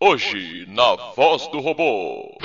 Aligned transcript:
Hoje, 0.00 0.64
na 0.68 0.94
Voz 1.16 1.48
do 1.48 1.58
Robô. 1.58 2.38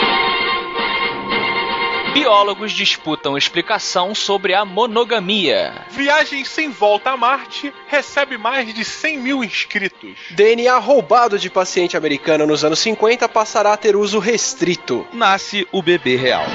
Biólogos 2.11 2.71
disputam 2.71 3.37
explicação 3.37 4.15
sobre 4.15 4.55
a 4.55 4.65
monogamia. 4.65 5.85
Viagem 5.91 6.43
sem 6.45 6.71
volta 6.71 7.11
a 7.11 7.17
Marte 7.17 7.71
recebe 7.87 8.39
mais 8.39 8.73
de 8.73 8.83
100 8.83 9.19
mil 9.19 9.43
inscritos. 9.43 10.17
DNA 10.31 10.75
roubado 10.79 11.37
de 11.37 11.47
paciente 11.47 11.95
americano 11.95 12.47
nos 12.47 12.65
anos 12.65 12.79
50 12.79 13.29
passará 13.29 13.73
a 13.73 13.77
ter 13.77 13.95
uso 13.95 14.17
restrito. 14.17 15.05
Nasce 15.13 15.67
o 15.71 15.83
bebê 15.83 16.15
real. 16.15 16.47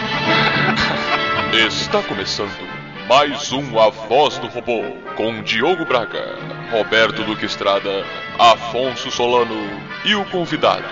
Está 1.52 2.02
começando 2.02 2.67
mais 3.08 3.52
um 3.52 3.78
A 3.80 3.88
Voz 3.88 4.36
do 4.38 4.48
Robô 4.48 4.82
com 5.16 5.42
Diogo 5.42 5.86
Braga, 5.86 6.36
Roberto 6.70 7.24
Duque 7.24 7.46
Estrada, 7.46 8.04
Afonso 8.38 9.10
Solano 9.10 9.56
e 10.04 10.14
o 10.14 10.26
convidado, 10.26 10.84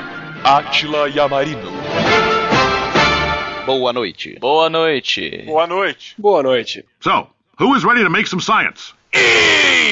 Átila 0.42 1.10
Yamarino. 1.10 1.70
Boa 3.66 3.92
noite. 3.92 4.38
Boa 4.40 4.70
noite. 4.70 5.42
Boa 5.44 5.66
noite. 5.66 6.14
Boa 6.16 6.42
noite. 6.42 6.86
So, 7.00 7.28
who 7.58 7.76
is 7.76 7.84
ready 7.84 8.02
to 8.02 8.08
make 8.08 8.26
some 8.26 8.40
science? 8.40 8.95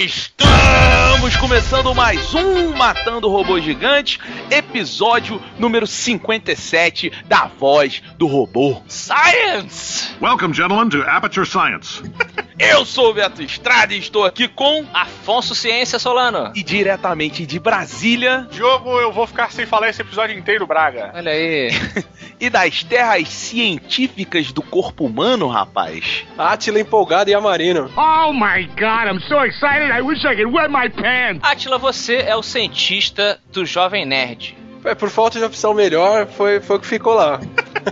Estamos 0.05 1.37
começando 1.37 1.95
mais 1.95 2.35
um 2.35 2.77
Matando 2.77 3.29
Robô 3.31 3.59
Gigante, 3.59 4.19
episódio 4.51 5.41
número 5.59 5.87
57 5.87 7.11
da 7.27 7.47
Voz 7.47 8.03
do 8.19 8.27
Robô. 8.27 8.83
Science! 8.87 10.15
Welcome, 10.21 10.53
gentlemen, 10.53 10.91
to 10.91 11.03
Aperture 11.09 11.47
Science. 11.47 12.03
Eu 12.57 12.85
sou 12.85 13.11
o 13.11 13.15
Beto 13.15 13.43
Estrada 13.43 13.95
e 13.95 13.99
estou 13.99 14.25
aqui 14.25 14.47
com 14.47 14.85
Afonso 14.95 15.57
Ciência 15.57 15.99
Solano. 15.99 16.53
e 16.55 16.63
diretamente 16.63 17.45
de 17.45 17.59
Brasília 17.59 18.47
Diogo, 18.49 19.01
eu 19.01 19.11
vou 19.13 19.27
ficar 19.27 19.51
sem 19.51 19.67
falar 19.67 19.89
esse 19.89 20.03
episódio 20.03 20.39
inteiro, 20.39 20.65
Braga. 20.65 21.11
Olha 21.17 21.33
aí. 21.33 21.71
e 22.39 22.49
das 22.49 22.85
terras 22.85 23.29
científicas 23.29 24.53
do 24.53 24.63
corpo 24.63 25.05
humano, 25.05 25.49
rapaz. 25.49 26.25
Átila 26.39 26.79
empolgado 26.79 27.29
e 27.29 27.35
amarino. 27.35 27.91
Oh 27.97 28.33
my 28.33 28.65
god, 28.67 29.14
I'm 29.15 29.21
so 29.29 29.45
excited 29.45 29.93
I 29.93 30.03
wish 30.03 30.25
I 30.25 30.35
could 30.35 30.53
wet 30.53 30.69
my 30.71 30.89
pants! 30.89 31.39
Átila, 31.41 31.79
você 31.79 32.17
é 32.17 32.35
o 32.35 32.43
cientista 32.43 33.39
do 33.53 33.65
Jovem 33.65 34.05
Nerd. 34.05 34.57
É, 34.85 34.93
por 34.93 35.09
falta 35.09 35.39
de 35.39 35.45
opção 35.45 35.73
melhor, 35.73 36.27
foi, 36.27 36.61
foi 36.61 36.77
o 36.77 36.81
que 36.81 36.87
ficou 36.89 37.15
lá. 37.15 37.39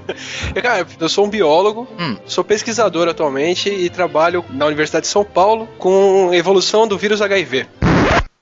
Cara, 0.61 0.85
eu 0.99 1.09
sou 1.09 1.25
um 1.25 1.31
biólogo, 1.31 1.87
Hum. 1.97 2.17
sou 2.27 2.43
pesquisador 2.43 3.09
atualmente 3.09 3.69
e 3.71 3.89
trabalho 3.89 4.45
na 4.51 4.67
Universidade 4.67 5.05
de 5.07 5.13
São 5.13 5.25
Paulo 5.25 5.69
com 5.79 6.35
evolução 6.35 6.89
do 6.89 6.99
vírus 6.99 7.23
HIV. 7.23 7.69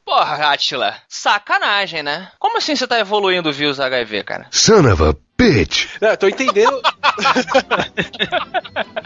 Porra, 0.03 0.50
Átila, 0.50 0.97
sacanagem, 1.06 2.03
né? 2.03 2.28
Como 2.39 2.56
assim 2.56 2.75
você 2.75 2.87
tá 2.87 2.98
evoluindo 2.98 3.50
o 3.50 3.53
vírus 3.53 3.78
HIV, 3.78 4.25
cara? 4.25 4.47
Son 4.50 4.91
of 4.91 5.03
a 5.05 5.15
bitch. 5.41 5.86
Não, 6.00 6.10
eu 6.10 6.16
tô 6.16 6.28
entendendo. 6.28 6.80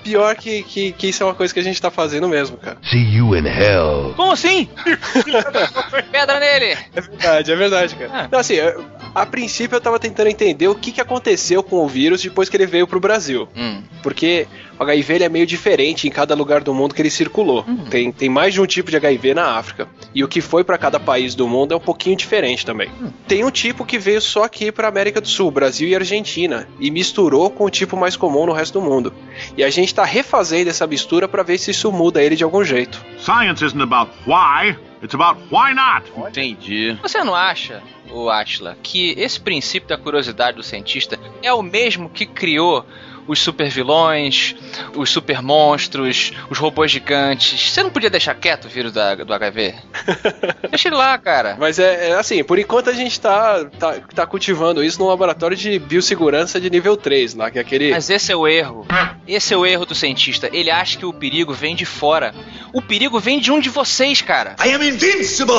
Pior 0.02 0.34
que, 0.36 0.62
que, 0.62 0.92
que 0.92 1.08
isso 1.08 1.22
é 1.22 1.26
uma 1.26 1.34
coisa 1.34 1.52
que 1.52 1.60
a 1.60 1.62
gente 1.62 1.80
tá 1.80 1.91
fazendo 1.91 2.28
mesmo, 2.28 2.56
cara. 2.56 2.76
See 2.82 3.16
you 3.16 3.36
in 3.36 3.46
hell. 3.46 4.12
Como 4.16 4.32
assim? 4.32 4.68
Pedra 6.12 6.41
nele! 6.41 6.76
É 6.94 7.00
verdade, 7.00 7.52
é 7.52 7.56
verdade, 7.56 7.94
cara. 7.96 8.28
Não, 8.30 8.38
assim, 8.38 8.54
eu- 8.54 8.84
a 9.14 9.24
princípio 9.24 9.76
eu 9.76 9.80
tava 9.80 9.98
tentando 9.98 10.28
entender 10.28 10.68
o 10.68 10.74
que, 10.74 10.92
que 10.92 11.00
aconteceu 11.00 11.62
com 11.62 11.76
o 11.84 11.88
vírus 11.88 12.22
depois 12.22 12.48
que 12.48 12.56
ele 12.56 12.66
veio 12.66 12.86
pro 12.86 13.00
Brasil. 13.00 13.48
Hum. 13.56 13.82
Porque 14.02 14.46
o 14.78 14.83
HIV 14.83 15.14
ele 15.14 15.25
é 15.25 15.28
meio 15.28 15.47
diferente 15.47 16.06
em 16.06 16.11
cada 16.11 16.34
lugar 16.34 16.62
do 16.62 16.75
mundo 16.75 16.94
que 16.94 17.03
ele 17.03 17.11
circulou. 17.11 17.64
Tem, 17.91 18.11
tem 18.11 18.28
mais 18.28 18.55
de 18.55 18.61
um 18.61 18.67
tipo 18.67 18.91
de 18.91 18.97
HIV 18.97 19.34
na 19.34 19.56
África. 19.56 19.89
E 20.14 20.22
o 20.22 20.28
que 20.28 20.41
foi 20.41 20.64
pra 20.64 20.78
cada 20.78 20.98
país 20.98 21.34
do 21.34 21.47
mundo 21.47 21.72
é 21.72 21.77
um 21.77 21.81
pouquinho 21.81 22.16
diferente 22.16 22.64
também. 22.66 22.91
Tem 23.27 23.44
um 23.44 23.50
tipo 23.50 23.84
que 23.84 23.98
veio 23.98 24.20
só 24.20 24.44
aqui 24.44 24.72
pra 24.72 24.89
América 24.89 25.20
do 25.20 25.28
Sul, 25.28 25.50
Brasil 25.50 25.89
e 25.89 25.94
Argentina, 25.94 26.69
e 26.81 26.91
misturou 26.91 27.50
com 27.50 27.64
o 27.64 27.70
tipo 27.70 27.97
mais 27.97 28.16
comum 28.16 28.47
no 28.47 28.53
resto 28.53 28.81
do 28.81 28.84
mundo. 28.84 29.12
E 29.56 29.62
a 29.62 29.70
gente 29.70 29.94
tá 29.94 30.05
refazendo 30.05 30.70
essa 30.70 30.86
mistura 30.86 31.28
pra 31.28 31.42
ver 31.42 31.59
se 31.59 31.70
isso 31.70 31.91
muda 31.92 32.22
ele 32.22 32.36
de 32.36 32.44
algum 32.44 32.65
jeito. 32.65 33.04
Science 33.19 33.65
isn't 33.65 33.82
about 33.82 34.12
why, 34.27 34.77
it's 35.03 35.15
about 35.15 35.41
why 35.50 35.75
not. 35.75 36.10
Entendi. 36.28 36.97
Você 37.03 37.22
não 37.22 37.34
acha, 37.34 37.82
o 38.10 38.28
Átila, 38.28 38.77
que 38.82 39.15
esse 39.16 39.41
princípio 39.41 39.88
da 39.88 39.98
curiosidade 39.98 40.56
do 40.56 40.62
cientista 40.62 41.19
é 41.43 41.53
o 41.53 41.62
mesmo 41.62 42.09
que 42.09 42.27
criou 42.27 42.84
os 43.26 43.40
supervilões, 43.40 44.54
os 44.94 45.10
supermonstros, 45.10 46.32
os 46.50 46.58
robôs 46.58 46.90
gigantes? 46.90 47.70
Você 47.70 47.82
não 47.82 47.90
podia 47.90 48.10
deixar 48.10 48.34
quieto 48.34 48.66
o 48.66 48.68
vírus 48.68 48.92
da- 48.92 49.14
do 49.14 49.32
HIV? 49.32 49.74
Deixa 50.70 50.88
ele 50.88 50.96
lá, 50.96 51.16
cara. 51.18 51.56
Mas 51.58 51.78
é, 51.78 52.10
é 52.10 52.14
assim, 52.14 52.42
por 52.44 52.58
enquanto 52.58 52.90
a 52.90 52.92
gente 52.92 53.20
tá, 53.20 53.64
tá, 53.78 53.94
tá 54.14 54.26
cultivando 54.26 54.82
isso 54.82 54.98
num 54.98 55.06
laboratório 55.08 55.56
de 55.56 55.78
biossegurança 55.78 56.60
de 56.60 56.68
nível 56.70 56.96
3, 56.96 57.34
lá, 57.34 57.50
que 57.50 57.58
é 57.58 57.60
aquele. 57.62 57.90
Mas 57.90 58.10
esse 58.10 58.32
é 58.32 58.36
o 58.36 58.46
erro. 58.46 58.86
Esse 59.26 59.54
é 59.54 59.56
o 59.56 59.64
erro 59.66 59.86
do 59.86 59.94
cientista. 59.94 60.48
Ele 60.52 60.70
acha 60.70 60.98
que 60.98 61.06
o 61.06 61.12
perigo 61.12 61.52
vem 61.52 61.74
de 61.74 61.84
fora. 61.84 62.34
O 62.72 62.82
perigo 62.82 63.18
vem 63.20 63.38
de 63.41 63.50
um 63.50 63.60
de 63.60 63.68
vocês, 63.70 64.20
cara. 64.20 64.56
I 64.64 64.72
am 64.72 64.82
invincible. 64.86 65.54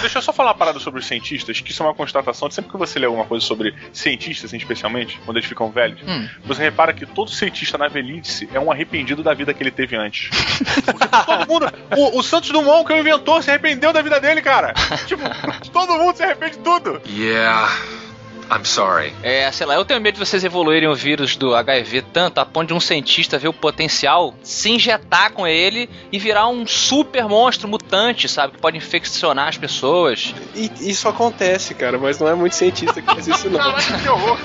Deixa 0.00 0.18
eu 0.18 0.22
só 0.22 0.32
falar 0.32 0.50
uma 0.50 0.54
parada 0.56 0.78
sobre 0.78 1.00
os 1.00 1.06
cientistas, 1.06 1.60
que 1.60 1.70
isso 1.70 1.82
é 1.82 1.86
uma 1.86 1.94
constatação 1.94 2.48
de 2.48 2.54
sempre 2.54 2.70
que 2.70 2.76
você 2.76 2.98
lê 2.98 3.06
alguma 3.06 3.24
coisa 3.24 3.44
sobre 3.44 3.74
cientistas, 3.92 4.46
assim, 4.50 4.56
especialmente, 4.56 5.18
quando 5.24 5.36
eles 5.36 5.48
ficam 5.48 5.70
velhos, 5.70 5.98
Hum. 6.06 6.28
você 6.44 6.62
repara 6.62 6.92
que 6.92 7.06
todo 7.08 7.30
cientista 7.30 7.76
na 7.76 7.88
velhice 7.88 8.48
é 8.52 8.60
um 8.60 8.70
arrependido 8.70 9.22
da 9.22 9.34
vida 9.34 9.52
que 9.52 9.62
ele 9.62 9.70
teve 9.70 9.96
antes. 9.96 10.30
Porque 10.84 11.08
todo 11.26 11.48
mundo. 11.48 11.72
O, 11.96 12.18
o 12.18 12.22
Santos 12.22 12.50
Dumont, 12.50 12.86
que 12.86 12.92
é 12.92 12.96
o 12.96 13.00
inventor, 13.00 13.42
se 13.42 13.50
arrependeu 13.50 13.92
da 13.92 14.02
vida 14.02 14.20
dele, 14.20 14.42
cara. 14.42 14.74
Tipo, 15.06 15.22
todo 15.72 15.94
mundo 15.94 16.16
se 16.16 16.22
arrepende 16.22 16.56
de 16.56 16.62
tudo. 16.62 17.00
Yeah. 17.08 17.68
I'm 18.50 18.64
sorry. 18.64 19.12
É, 19.22 19.50
sei 19.52 19.66
lá, 19.66 19.74
eu 19.74 19.84
tenho 19.84 20.00
medo 20.00 20.14
de 20.14 20.20
vocês 20.20 20.42
evoluírem 20.42 20.88
o 20.88 20.94
vírus 20.94 21.36
do 21.36 21.54
HIV 21.54 22.02
tanto 22.12 22.38
a 22.38 22.46
ponto 22.46 22.68
de 22.68 22.74
um 22.74 22.80
cientista 22.80 23.38
ver 23.38 23.48
o 23.48 23.52
potencial, 23.52 24.34
se 24.42 24.70
injetar 24.70 25.32
com 25.32 25.46
ele 25.46 25.88
e 26.10 26.18
virar 26.18 26.48
um 26.48 26.66
super 26.66 27.28
monstro 27.28 27.68
mutante, 27.68 28.28
sabe? 28.28 28.54
Que 28.54 28.60
pode 28.60 28.76
infeccionar 28.76 29.48
as 29.48 29.58
pessoas. 29.58 30.34
E 30.54 30.70
isso 30.80 31.08
acontece, 31.08 31.74
cara, 31.74 31.98
mas 31.98 32.18
não 32.18 32.28
é 32.28 32.34
muito 32.34 32.54
cientista 32.54 33.00
que 33.02 33.06
faz 33.06 33.26
isso, 33.26 33.50
não. 33.50 33.58
Caraca, 33.58 33.98
que 33.98 34.08
horror. 34.08 34.38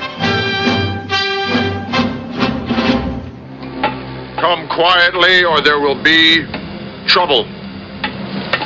Come 4.43 4.67
quietly, 4.67 5.45
or 5.45 5.61
there 5.61 5.79
will 5.79 5.95
be 6.03 6.45
trouble. 7.07 7.45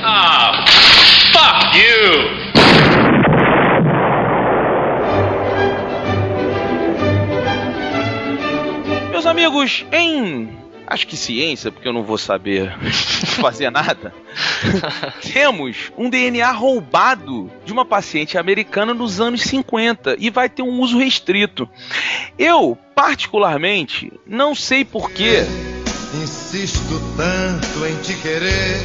Ah, 0.02 0.66
fuck 1.32 1.76
you! 1.78 2.34
Meus 9.12 9.28
amigos, 9.28 9.86
em. 9.92 10.57
Acho 10.88 11.06
que 11.06 11.18
ciência, 11.18 11.70
porque 11.70 11.86
eu 11.88 11.92
não 11.92 12.02
vou 12.02 12.18
saber 12.18 12.74
fazer 13.42 13.70
nada. 13.70 14.14
Temos 15.34 15.92
um 15.98 16.10
DNA 16.10 16.50
roubado 16.52 17.52
de 17.66 17.74
uma 17.74 17.84
paciente 17.84 18.38
americana 18.38 18.94
nos 18.94 19.20
anos 19.20 19.42
50 19.42 20.16
e 20.18 20.30
vai 20.30 20.50
ter 20.50 20.62
um 20.62 20.80
uso 20.80 20.98
restrito. 20.98 21.70
Eu, 22.40 22.78
particularmente, 22.96 24.14
não 24.26 24.56
sei 24.56 24.86
porquê. 24.86 25.44
Insisto 26.24 27.02
tanto 27.18 27.86
em 27.86 28.02
te 28.02 28.16
querer. 28.22 28.80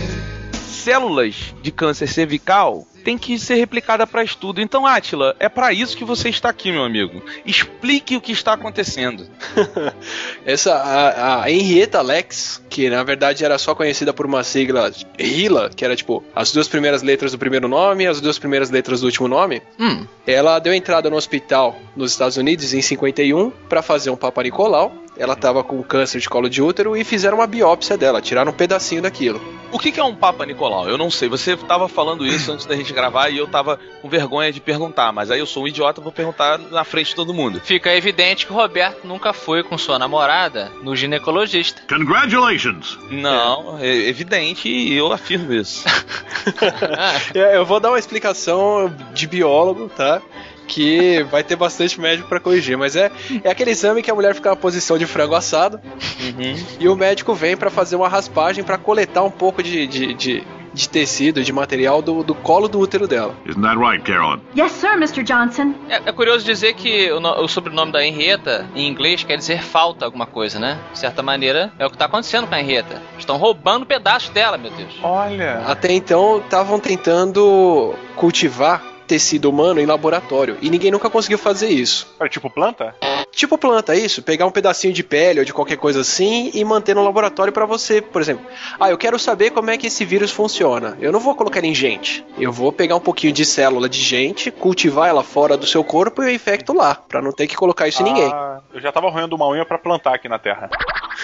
Células 0.53 1.55
de 1.63 1.71
câncer 1.71 2.09
cervical 2.09 2.85
têm 3.03 3.19
que 3.19 3.39
ser 3.39 3.57
replicada 3.57 4.07
para 4.07 4.25
estudo. 4.25 4.61
Então, 4.61 4.87
Átila, 4.87 5.37
é 5.39 5.49
para 5.49 5.73
isso 5.73 5.97
que 5.97 6.05
você 6.05 6.29
está 6.29 6.49
aqui, 6.49 6.73
meu 6.73 6.85
amigo. 6.85 7.23
Explique 7.45 8.17
o 8.17 8.21
que 8.21 8.33
está 8.33 8.55
acontecendo. 8.55 9.27
Essa, 10.45 10.75
a, 10.75 11.43
a 11.43 11.51
Henrietta 11.51 12.01
Lex, 12.01 12.63
que 12.71 12.89
na 12.89 13.03
verdade 13.03 13.45
era 13.45 13.59
só 13.59 13.75
conhecida 13.75 14.13
por 14.13 14.27
uma 14.27 14.43
sigla 14.45 14.93
RILA, 15.19 15.71
que 15.75 15.85
era 15.85 15.97
tipo 15.97 16.23
as 16.35 16.53
duas 16.53 16.69
primeiras 16.69 17.03
letras 17.03 17.33
do 17.33 17.39
primeiro 17.39 17.69
nome 17.69 18.05
e 18.05 18.07
as 18.07 18.21
duas 18.21 18.39
primeiras 18.39 18.71
letras 18.71 19.01
do 19.01 19.07
último 19.07 19.29
nome, 19.29 19.63
Hum, 19.79 20.07
ela 20.27 20.59
deu 20.59 20.73
entrada 20.73 21.11
no 21.11 21.17
hospital 21.17 21.77
nos 21.97 22.13
Estados 22.13 22.37
Unidos 22.37 22.73
em 22.73 22.81
51 22.81 23.51
para 23.69 23.83
fazer 23.83 24.11
um 24.11 24.17
Papa 24.17 24.43
Nicolau. 24.43 24.93
Ela 25.17 25.37
tava 25.37 25.63
com 25.63 25.83
câncer 25.83 26.21
de 26.21 26.29
colo 26.29 26.49
de 26.49 26.63
útero 26.63 26.97
e 26.97 27.05
fizeram 27.05 27.39
uma 27.39 27.47
biópsia 27.47 27.97
dela, 27.97 28.21
tiraram 28.21 28.51
um 28.51 28.55
pedacinho 28.55 29.03
daquilo. 29.03 29.41
O 29.71 29.79
que, 29.79 29.91
que 29.91 30.01
é 30.01 30.05
um 30.05 30.15
Papa 30.15 30.45
Nicolau? 30.45 30.89
Eu 30.89 30.99
não 30.99 31.11
sei. 31.11 31.29
Você 31.29 31.55
estava 31.55 31.89
falando 31.89 32.27
isso 32.27 32.53
antes 32.53 32.67
da 32.67 32.77
gente 32.77 32.93
gravar 32.93 33.31
e 33.31 33.39
eu 33.39 33.47
tava 33.47 33.79
com 34.01 34.09
vergonha 34.09 34.53
de 34.53 34.61
perguntar, 34.61 35.13
mas 35.13 35.31
aí 35.31 35.39
eu 35.39 35.47
sou 35.47 35.65
um 35.65 35.69
idiota, 35.69 36.01
vou 36.01 36.13
perguntar 36.13 36.59
na 36.59 36.85
frente 36.85 37.09
de 37.09 37.15
todo 37.15 37.33
mundo. 37.33 37.61
fica 37.61 37.95
evidente 37.95 38.47
que 38.47 38.53
o 38.53 38.57
Roberto 38.57 39.07
nunca 39.07 39.33
foi 39.33 39.63
com 39.63 39.79
sua 39.79 39.99
namorada 39.99 40.71
no 40.83 40.95
ginecologista. 40.95 41.83
Congratulations. 41.89 42.99
Não, 43.11 43.79
é 43.79 44.09
evidente 44.09 44.69
e 44.69 44.95
eu 44.95 45.13
afirmo 45.13 45.53
isso. 45.53 45.85
Eu 47.35 47.65
vou 47.65 47.81
dar 47.81 47.91
uma 47.91 47.99
explicação 47.99 48.93
de 49.13 49.27
biólogo, 49.27 49.89
tá? 49.89 50.21
Que 50.67 51.23
vai 51.31 51.43
ter 51.45 51.57
bastante 51.57 52.01
médico 52.01 52.29
pra 52.29 52.41
corrigir, 52.41 52.77
mas 52.79 52.97
é, 52.97 53.11
é 53.45 53.51
aquele 53.51 53.71
exame 53.71 54.03
que 54.03 54.11
a 54.11 54.15
mulher 54.15 54.35
fica 54.35 54.51
na 54.51 54.57
posição 54.57 54.97
de 54.97 55.07
frango 55.07 55.35
assado 55.35 55.81
Uhum. 56.21 56.55
e 56.79 56.89
o 56.89 56.95
médico 56.97 57.35
vem 57.35 57.57
pra 57.57 57.69
fazer 57.71 57.97
uma 57.97 58.09
raspagem 58.09 58.63
pra 58.65 58.79
coletar 58.79 59.23
um 59.23 59.31
pouco 59.31 59.63
de, 59.63 59.87
de, 59.87 60.15
de, 60.15 60.45
de 60.73 60.89
tecido, 60.89 61.43
de 61.43 61.53
material 61.53 62.01
do, 62.01 62.23
do 62.23 62.35
colo 62.35 62.69
do 62.69 62.79
útero 62.79 63.09
dela. 63.09 63.35
Isn't 63.45 63.61
that 63.63 63.77
right, 63.77 64.03
Carolyn? 64.05 64.41
Yes, 64.57 64.73
sir, 64.73 64.93
Mr. 64.95 65.23
Johnson. 65.25 65.75
É, 65.89 65.97
é 66.07 66.13
curioso 66.13 66.45
dizer 66.45 66.75
que 66.75 67.11
o, 67.11 67.19
no- 67.21 67.43
o 67.43 67.49
sobrenome 67.49 67.91
da 67.93 68.05
Henrietta, 68.07 68.67
em 68.75 68.87
inglês, 68.89 69.25
quer 69.25 69.37
dizer 69.37 69.63
falta 69.63 70.05
alguma 70.05 70.27
coisa, 70.27 70.59
né? 70.61 70.79
De 70.93 70.99
certa 71.01 71.23
maneira, 71.23 71.73
é 71.79 71.85
o 71.85 71.91
que 71.91 71.99
tá 71.99 72.05
acontecendo 72.07 72.47
com 72.47 72.55
a 72.55 72.61
Henrietta. 72.61 73.03
Estão 73.19 73.37
roubando 73.37 73.85
pedaços 73.85 74.31
dela, 74.31 74.57
meu 74.57 74.71
Deus. 74.71 74.95
Olha. 75.03 75.63
Até 75.67 75.93
então 75.93 76.39
estavam 76.39 76.79
tentando 76.79 77.95
cultivar 78.17 78.83
tecido 79.07 79.51
humano 79.51 79.81
em 79.81 79.87
laboratório 79.87 80.57
e 80.61 80.71
ninguém 80.71 80.91
nunca 80.91 81.11
conseguiu 81.11 81.39
fazer 81.39 81.69
isso. 81.69 82.07
Era 82.19 82.29
tipo 82.29 82.49
planta? 82.49 82.95
Tipo 83.33 83.57
planta, 83.57 83.95
isso, 83.97 84.23
pegar 84.23 84.47
um 84.47 84.51
pedacinho 84.51 84.93
de 84.93 85.03
pele 85.03 85.41
ou 85.41 85.45
de 85.45 85.55
qualquer 85.55 85.77
coisa 85.77 86.03
assim 86.03 86.51
e 86.53 86.63
manter 86.65 86.95
no 86.95 87.03
laboratório 87.03 87.53
pra 87.53 87.65
você, 87.65 88.01
por 88.03 88.21
exemplo. 88.21 88.45
Ah, 88.79 88.91
eu 88.91 88.99
quero 88.99 89.19
saber 89.19 89.51
como 89.51 89.71
é 89.71 89.79
que 89.79 89.87
esse 89.87 90.05
vírus 90.05 90.31
funciona. 90.31 90.97
Eu 91.01 91.11
não 91.11 91.19
vou 91.19 91.35
colocar 91.35 91.59
ele 91.59 91.69
em 91.69 91.75
gente. 91.75 92.25
Eu 92.39 92.53
vou 92.53 92.71
pegar 92.71 92.95
um 92.95 93.01
pouquinho 93.01 93.33
de 93.33 93.45
célula 93.45 93.89
de 93.89 94.01
gente, 94.01 94.51
cultivar 94.51 95.09
ela 95.09 95.23
fora 95.25 95.57
do 95.57 95.67
seu 95.67 95.83
corpo 95.83 96.23
e 96.23 96.27
eu 96.27 96.35
infecto 96.35 96.73
lá, 96.75 96.95
Pra 96.95 97.23
não 97.23 97.33
ter 97.33 97.47
que 97.47 97.57
colocar 97.57 97.89
isso 97.89 98.03
em 98.03 98.05
ninguém. 98.05 98.31
Ah, 98.33 98.61
eu 98.73 98.81
já 98.81 98.93
tava 98.93 99.11
roendo 99.11 99.35
uma 99.35 99.49
unha 99.49 99.65
pra 99.65 99.79
plantar 99.79 100.15
aqui 100.15 100.29
na 100.29 100.39
Terra. 100.39 100.69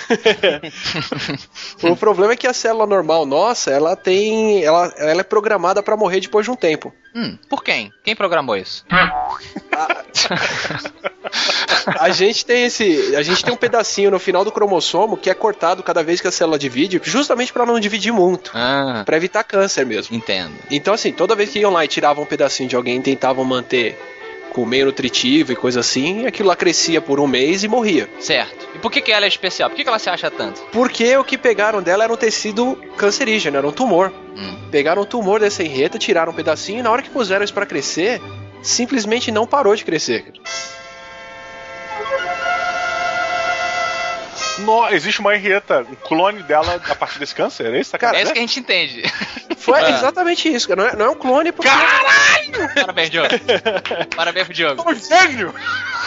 O 1.82 1.96
problema 1.96 2.32
é 2.32 2.36
que 2.36 2.46
a 2.46 2.52
célula 2.52 2.86
normal 2.86 3.24
nossa, 3.26 3.70
ela 3.70 3.96
tem, 3.96 4.62
ela, 4.62 4.92
ela 4.96 5.20
é 5.20 5.24
programada 5.24 5.82
pra 5.82 5.96
morrer 5.96 6.20
depois 6.20 6.44
de 6.44 6.50
um 6.50 6.56
tempo. 6.56 6.92
Hum, 7.14 7.38
por 7.48 7.62
quem? 7.64 7.92
Quem 8.04 8.14
programou 8.14 8.56
isso? 8.56 8.84
A 11.98 12.10
gente 12.10 12.44
tem 12.44 12.64
esse, 12.64 13.14
a 13.16 13.22
gente 13.22 13.44
tem 13.44 13.52
um 13.52 13.56
pedacinho 13.56 14.10
no 14.10 14.18
final 14.18 14.44
do 14.44 14.52
cromossomo 14.52 15.16
que 15.16 15.30
é 15.30 15.34
cortado 15.34 15.82
cada 15.82 16.02
vez 16.02 16.20
que 16.20 16.28
a 16.28 16.30
célula 16.30 16.58
divide, 16.58 17.00
justamente 17.02 17.52
pra 17.52 17.64
não 17.66 17.78
dividir 17.80 18.12
muito, 18.12 18.50
Ah, 18.54 19.02
Pra 19.04 19.16
evitar 19.16 19.42
câncer 19.44 19.84
mesmo. 19.86 20.14
entendo. 20.16 20.52
Então 20.70 20.94
assim, 20.94 21.12
toda 21.12 21.34
vez 21.34 21.50
que 21.50 21.58
iam 21.58 21.72
lá 21.72 21.84
e 21.84 21.88
tiravam 21.88 22.24
um 22.24 22.26
pedacinho 22.26 22.68
de 22.68 22.76
alguém 22.76 22.98
e 22.98 23.02
tentavam 23.02 23.44
manter 23.44 23.98
com 24.52 24.64
meio 24.64 24.86
nutritivo 24.86 25.52
e 25.52 25.56
coisa 25.56 25.80
assim, 25.80 26.26
aquilo 26.26 26.48
lá 26.48 26.56
crescia 26.56 27.00
por 27.00 27.20
um 27.20 27.26
mês 27.26 27.62
e 27.62 27.68
morria. 27.68 28.08
Certo. 28.18 28.66
E 28.74 28.78
por 28.78 28.90
que, 28.90 29.00
que 29.02 29.12
ela 29.12 29.26
é 29.26 29.28
especial? 29.28 29.68
Por 29.68 29.76
que, 29.76 29.82
que 29.82 29.88
ela 29.88 29.98
se 29.98 30.08
acha 30.08 30.30
tanto? 30.30 30.60
Porque 30.72 31.14
o 31.16 31.22
que 31.22 31.36
pegaram 31.36 31.82
dela 31.82 32.04
era 32.04 32.12
um 32.12 32.16
tecido 32.16 32.74
cancerígeno, 32.96 33.58
era 33.58 33.68
um 33.68 33.72
tumor. 33.72 34.10
Hum. 34.36 34.56
Pegaram 34.70 35.02
o 35.02 35.06
tumor 35.06 35.38
dessa 35.38 35.62
enreta, 35.62 35.98
tiraram 35.98 36.32
um 36.32 36.34
pedacinho 36.34 36.80
e 36.80 36.82
na 36.82 36.90
hora 36.90 37.02
que 37.02 37.10
puseram 37.10 37.44
isso 37.44 37.52
pra 37.54 37.66
crescer, 37.66 38.20
simplesmente 38.62 39.30
não 39.30 39.46
parou 39.46 39.76
de 39.76 39.84
crescer. 39.84 40.32
No, 44.60 44.88
existe 44.88 45.20
uma 45.20 45.34
Henrietta, 45.36 45.86
um 45.90 45.94
clone 45.94 46.42
dela 46.42 46.80
a 46.88 46.94
partir 46.94 47.18
desse 47.18 47.34
câncer? 47.34 47.72
É 47.74 47.80
isso? 47.80 47.90
Tá 47.92 47.96
É 47.96 48.00
querendo 48.00 48.22
isso 48.24 48.32
que 48.32 48.38
a 48.38 48.42
gente 48.42 48.60
entende. 48.60 49.02
Foi 49.56 49.80
Ah. 49.80 49.90
exatamente 49.90 50.48
isso, 50.52 50.68
cara. 50.68 50.82
Não 50.82 50.88
é, 50.88 50.96
não 50.96 51.04
é 51.06 51.10
um 51.10 51.14
clone 51.14 51.52
porque. 51.52 51.70
Parabéns, 52.74 53.10
Diogo. 53.10 53.28
Parabéns 54.16 54.44
pro 54.46 54.54
Diogo. 54.54 54.84
Um 54.90 54.94
gênio! 54.94 55.54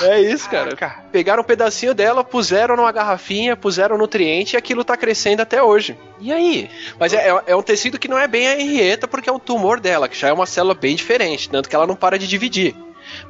É 0.01 0.19
isso, 0.19 0.49
cara. 0.49 0.75
Pegaram 1.11 1.41
um 1.41 1.45
pedacinho 1.45 1.93
dela, 1.93 2.23
puseram 2.23 2.75
numa 2.75 2.91
garrafinha, 2.91 3.55
puseram 3.55 3.97
nutriente 3.97 4.55
e 4.55 4.57
aquilo 4.57 4.83
tá 4.83 4.97
crescendo 4.97 5.41
até 5.41 5.61
hoje. 5.61 5.95
E 6.19 6.31
aí? 6.33 6.69
Mas 6.99 7.13
é, 7.13 7.29
é- 7.29 7.43
é 7.47 7.55
um 7.55 7.61
tecido 7.61 7.99
que 7.99 8.07
não 8.07 8.17
é 8.17 8.27
bem 8.27 8.47
a 8.47 8.59
Henrietta, 8.59 9.07
porque 9.07 9.29
é 9.29 9.33
o 9.33 9.39
tumor 9.39 9.79
dela, 9.79 10.07
que 10.09 10.17
já 10.17 10.29
é 10.29 10.33
uma 10.33 10.45
célula 10.45 10.73
bem 10.73 10.95
diferente, 10.95 11.49
tanto 11.49 11.69
que 11.69 11.75
ela 11.75 11.85
não 11.87 11.95
para 11.95 12.17
de 12.17 12.27
dividir. 12.27 12.75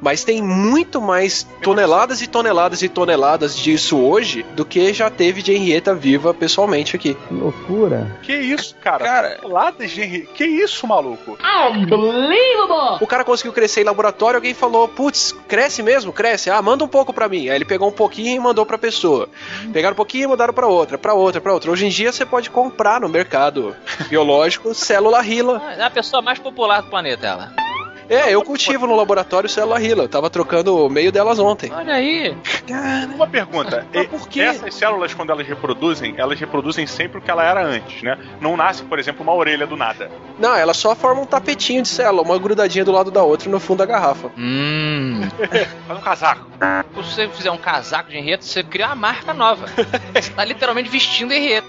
Mas 0.00 0.24
tem 0.24 0.42
muito 0.42 1.00
mais 1.00 1.46
toneladas 1.62 2.22
e 2.22 2.26
toneladas 2.26 2.82
e 2.82 2.88
toneladas 2.88 3.56
disso 3.56 3.98
hoje 3.98 4.44
do 4.54 4.64
que 4.64 4.92
já 4.92 5.08
teve 5.10 5.42
de 5.42 5.52
Henrietta 5.52 5.94
viva 5.94 6.32
pessoalmente 6.34 6.96
aqui. 6.96 7.16
Que 8.22 8.34
isso, 8.34 8.74
cara? 8.82 9.04
Cara- 9.04 9.38
Ladas 9.44 9.90
de 9.90 10.00
Henrietta. 10.02 10.32
Que 10.34 10.44
isso, 10.44 10.86
maluco? 10.86 11.36
Unbelievable! 11.70 12.98
O 13.00 13.06
cara 13.06 13.24
conseguiu 13.24 13.52
crescer 13.52 13.80
em 13.82 13.84
laboratório, 13.84 14.36
alguém 14.38 14.54
falou, 14.54 14.88
putz, 14.88 15.32
cresce 15.48 15.82
mesmo? 15.82 16.12
Cresce? 16.12 16.50
Ah, 16.50 16.60
manda 16.62 16.84
um 16.84 16.88
pouco 16.88 17.12
pra 17.12 17.28
mim. 17.28 17.48
Aí 17.48 17.56
ele 17.56 17.64
pegou 17.64 17.88
um 17.88 17.92
pouquinho 17.92 18.36
e 18.36 18.38
mandou 18.40 18.64
pra 18.66 18.78
pessoa. 18.78 19.28
Pegaram 19.72 19.92
um 19.92 19.96
pouquinho 19.96 20.24
e 20.24 20.26
mandaram 20.28 20.52
pra 20.54 20.66
outra, 20.66 20.98
pra 20.98 21.14
outra, 21.14 21.40
pra 21.40 21.52
outra. 21.52 21.70
Hoje 21.70 21.86
em 21.86 21.90
dia 21.90 22.12
você 22.12 22.24
pode 22.24 22.50
comprar 22.50 23.00
no 23.00 23.08
mercado 23.08 23.74
biológico 24.08 24.74
célula 24.74 25.24
Hila. 25.24 25.60
Ah, 25.64 25.72
É 25.74 25.82
a 25.84 25.90
pessoa 25.90 26.22
mais 26.22 26.38
popular 26.38 26.82
do 26.82 26.88
planeta, 26.88 27.26
ela. 27.26 27.52
É, 28.12 28.30
eu 28.34 28.42
cultivo 28.44 28.86
no 28.86 28.94
laboratório 28.94 29.48
célula 29.48 29.80
Hila. 29.80 30.04
Eu 30.04 30.08
tava 30.08 30.28
trocando 30.28 30.76
o 30.86 30.90
meio 30.90 31.10
delas 31.10 31.38
ontem. 31.38 31.70
Olha 31.72 31.94
aí. 31.94 32.36
Uma 33.14 33.26
pergunta. 33.26 33.86
Mas 33.92 34.04
E- 34.04 34.08
por 34.08 34.28
quê? 34.28 34.40
Essas 34.42 34.74
células, 34.74 35.14
quando 35.14 35.30
elas 35.30 35.46
reproduzem, 35.46 36.14
elas 36.18 36.38
reproduzem 36.38 36.86
sempre 36.86 37.18
o 37.18 37.22
que 37.22 37.30
ela 37.30 37.42
era 37.44 37.64
antes, 37.64 38.02
né? 38.02 38.18
Não 38.40 38.56
nasce, 38.56 38.82
por 38.82 38.98
exemplo, 38.98 39.22
uma 39.22 39.34
orelha 39.34 39.66
do 39.66 39.76
nada. 39.76 40.10
Não, 40.38 40.54
ela 40.54 40.74
só 40.74 40.94
forma 40.94 41.22
um 41.22 41.26
tapetinho 41.26 41.82
de 41.82 41.88
célula, 41.88 42.22
uma 42.22 42.38
grudadinha 42.38 42.84
do 42.84 42.92
lado 42.92 43.10
da 43.10 43.22
outra 43.22 43.50
no 43.50 43.58
fundo 43.58 43.78
da 43.78 43.86
garrafa. 43.86 44.30
Hum. 44.36 45.22
Faz 45.88 45.98
um 45.98 46.02
casaco. 46.02 46.46
Se 46.94 47.02
você 47.02 47.28
fizer 47.28 47.50
um 47.50 47.56
casaco 47.56 48.10
de 48.10 48.18
enredo, 48.18 48.44
você 48.44 48.62
cria 48.62 48.86
uma 48.86 48.94
marca 48.94 49.32
nova. 49.34 49.66
Você 50.14 50.30
tá 50.30 50.44
literalmente 50.44 50.88
vestindo 50.88 51.32
enredo. 51.32 51.66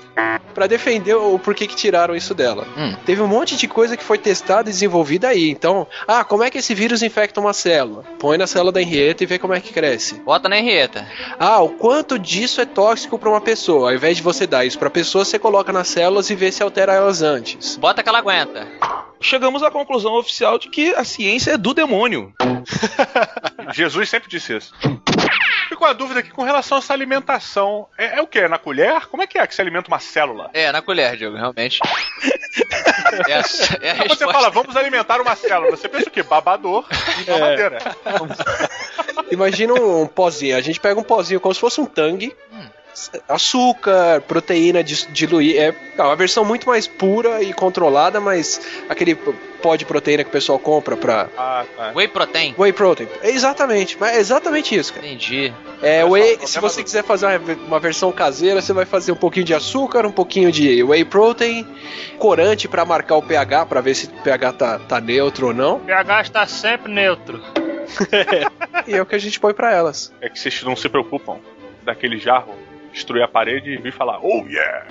Pra 0.54 0.68
defender 0.68 1.16
o 1.16 1.40
porquê 1.40 1.66
que 1.66 1.76
tiraram 1.76 2.16
isso 2.16 2.36
dela. 2.36 2.68
Hum. 2.78 2.96
Teve 3.06 3.22
um 3.22 3.28
monte 3.28 3.56
de 3.58 3.68
coisa 3.68 3.98
que 3.98 4.04
foi 4.04 4.18
testada 4.20 4.70
e 4.70 4.74
desenvolvida 4.74 5.30
aí. 5.30 5.50
Então, 5.50 5.88
ah, 6.08 6.24
como 6.34 6.44
é 6.44 6.50
que 6.50 6.58
esse 6.58 6.74
vírus 6.74 7.04
infecta 7.04 7.40
uma 7.40 7.54
célula? 7.54 8.02
Põe 8.18 8.40
na 8.40 8.48
célula 8.48 8.72
da 8.72 8.82
Henrietta 8.82 9.24
e 9.24 9.28
vê 9.28 9.38
como 9.38 9.54
é 9.54 9.62
que 9.62 9.72
cresce. 9.72 10.16
Bota 10.16 10.50
na 10.50 10.58
enreta. 10.58 11.08
Ah, 11.38 11.62
o 11.62 11.70
quanto 11.70 12.18
disso 12.18 12.60
é 12.60 12.66
tóxico 12.66 13.20
pra 13.20 13.30
uma 13.30 13.40
pessoa? 13.40 13.92
Ao 13.92 13.96
invés 13.96 14.18
de 14.18 14.24
você 14.24 14.48
dar 14.48 14.66
isso 14.66 14.80
pra 14.80 14.90
pessoa, 14.90 15.24
você 15.24 15.38
coloca 15.38 15.72
nas 15.72 15.90
células 15.90 16.32
e 16.32 16.36
vê 16.36 16.52
se 16.52 16.64
altera 16.64 16.92
elas 16.92 17.22
antes. 17.22 17.78
Bota 17.78 18.02
que 18.02 18.10
ela 18.10 18.18
aguenta. 18.18 18.68
Chegamos 19.22 19.62
à 19.62 19.70
conclusão 19.70 20.16
oficial 20.16 20.58
de 20.58 20.70
que 20.70 20.96
a 20.96 21.04
ciência 21.04 21.52
é 21.52 21.58
do 21.58 21.72
demônio. 21.72 22.34
Jesus 23.72 24.10
sempre 24.10 24.28
disse 24.28 24.58
isso. 24.58 24.74
Fico 25.70 25.78
com 25.78 25.86
a 25.86 25.94
dúvida 25.94 26.20
aqui 26.20 26.30
com 26.30 26.44
relação 26.44 26.78
a 26.78 26.80
essa 26.80 26.94
alimentação. 26.94 27.88
É, 27.98 28.18
é 28.18 28.22
o 28.22 28.28
que? 28.28 28.40
É 28.40 28.48
na 28.48 28.58
colher? 28.58 29.08
Como 29.08 29.24
é 29.24 29.28
que 29.28 29.38
é 29.38 29.48
que 29.48 29.56
se 29.56 29.62
alimenta 29.62 29.88
uma 29.88 30.00
célula? 30.00 30.50
É, 30.54 30.72
na 30.72 30.82
colher, 30.82 31.16
Diogo, 31.18 31.38
realmente. 31.38 31.80
É 33.28 33.34
a, 33.36 33.44
é 33.82 33.92
a 33.92 33.96
Quando 33.98 34.18
você 34.18 34.26
fala, 34.26 34.50
vamos 34.50 34.76
alimentar 34.76 35.22
uma 35.22 35.36
célula, 35.36 35.70
você 35.70 35.88
pensa 35.88 36.10
o 36.10 36.12
quê? 36.12 36.24
Babador 36.24 36.86
e 37.22 37.30
mamadeira. 37.30 37.78
Imagina 39.32 39.74
um, 39.74 40.02
um 40.02 40.08
pozinho. 40.08 40.58
A 40.58 40.62
gente 40.62 40.80
pega 40.80 41.00
um 41.00 41.04
pozinho 41.04 41.40
como 41.40 41.54
se 41.54 41.60
fosse 41.60 41.80
um 41.80 41.86
tangue. 41.86 42.36
Açúcar, 43.28 44.22
proteína 44.22 44.84
diluir. 44.84 45.58
É 45.60 45.74
uma 46.02 46.16
versão 46.16 46.44
muito 46.46 46.68
mais 46.68 46.88
pura 46.88 47.42
e 47.42 47.54
controlada, 47.54 48.20
mas 48.20 48.62
aquele 48.90 49.16
pó 49.16 49.76
de 49.76 49.86
proteína 49.86 50.24
que 50.24 50.30
o 50.30 50.34
pessoal 50.34 50.60
compra 50.60 50.96
pra. 50.98 51.30
Ah, 51.38 51.66
tá. 51.76 51.92
Whey 51.96 52.08
protein. 52.08 52.54
Whey 52.58 52.74
protein. 52.74 53.08
É 53.22 53.30
exatamente, 53.30 53.98
mas 54.00 54.16
é 54.16 54.20
exatamente 54.20 54.76
isso, 54.76 54.94
cara. 54.94 55.06
Entendi. 55.06 55.54
É, 55.82 56.04
whey, 56.06 56.38
se 56.46 56.60
você 56.60 56.82
do- 56.82 56.86
quiser 56.86 57.04
fazer 57.04 57.26
uma, 57.26 57.54
uma 57.68 57.80
versão 57.80 58.12
caseira, 58.12 58.62
você 58.62 58.74
vai 58.74 58.86
fazer 58.86 59.12
um 59.12 59.16
pouquinho 59.16 59.46
de 59.46 59.54
açúcar, 59.54 60.06
um 60.06 60.12
pouquinho 60.12 60.52
de 60.52 60.84
whey 60.84 61.04
protein, 61.06 61.66
corante 62.20 62.68
pra 62.68 62.86
marcar 62.86 63.16
o 63.16 63.22
pH, 63.22 63.66
pra 63.66 63.82
ver 63.82 63.96
se 63.96 64.08
o 64.08 64.10
pH 64.24 64.54
tá, 64.54 64.80
tá 64.80 65.02
neutro 65.02 65.48
ou 65.48 65.54
não. 65.54 65.78
O 65.78 65.80
pH 65.82 66.22
está 66.22 66.46
sempre 66.48 66.92
neutro. 66.92 67.42
E 68.88 68.96
é 68.96 69.02
o 69.02 69.06
que 69.06 69.16
a 69.16 69.20
gente 69.20 69.40
põe 69.40 69.54
pra 69.54 69.72
elas. 69.72 70.12
É 70.20 70.28
que 70.28 70.38
vocês 70.38 70.62
não 70.64 70.76
se 70.76 70.90
preocupam 70.90 71.38
daquele 71.84 72.18
jarro 72.18 72.54
destruir 72.94 73.24
a 73.24 73.28
parede 73.28 73.72
e 73.72 73.78
vir 73.78 73.92
falar, 73.92 74.20
oh 74.22 74.46
yeah! 74.48 74.86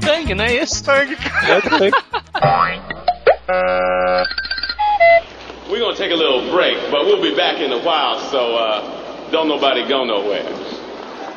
Tangue, 0.00 0.34
não 0.34 0.44
é 0.44 0.54
isso? 0.54 0.84
Sangue, 0.84 1.16
cara. 1.16 1.60
We're 5.68 5.80
gonna 5.80 5.96
take 5.96 6.12
a 6.12 6.16
little 6.16 6.50
break, 6.50 6.78
but 6.90 7.04
we'll 7.04 7.20
be 7.20 7.34
back 7.34 7.60
in 7.60 7.72
a 7.72 7.78
while, 7.78 8.18
so 8.30 8.56
uh, 8.56 9.30
don't 9.30 9.48
nobody 9.48 9.82
go 9.82 10.04
nowhere. 10.04 10.44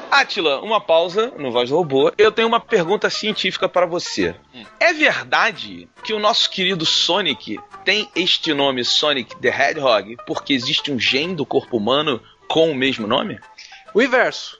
Atila, 0.10 0.62
uma 0.62 0.80
pausa 0.80 1.34
no 1.38 1.52
Voz 1.52 1.70
do 1.70 1.76
Robô. 1.76 2.12
Eu 2.18 2.32
tenho 2.32 2.48
uma 2.48 2.60
pergunta 2.60 3.10
científica 3.10 3.68
para 3.68 3.86
você. 3.86 4.36
É 4.80 4.94
verdade 4.94 5.88
que 6.04 6.14
o 6.14 6.20
nosso 6.20 6.50
querido 6.50 6.86
Sonic 6.86 7.60
tem 7.84 8.10
este 8.16 8.54
nome 8.54 8.84
Sonic 8.86 9.36
the 9.38 9.50
Hedgehog 9.50 10.16
porque 10.26 10.54
existe 10.54 10.92
um 10.92 11.00
gene 11.00 11.36
do 11.36 11.46
corpo 11.46 11.78
humano 11.78 12.22
com 12.48 12.72
o 12.72 12.76
mesmo 12.76 13.06
nome? 13.06 13.38
O 13.98 14.02
inverso. 14.04 14.60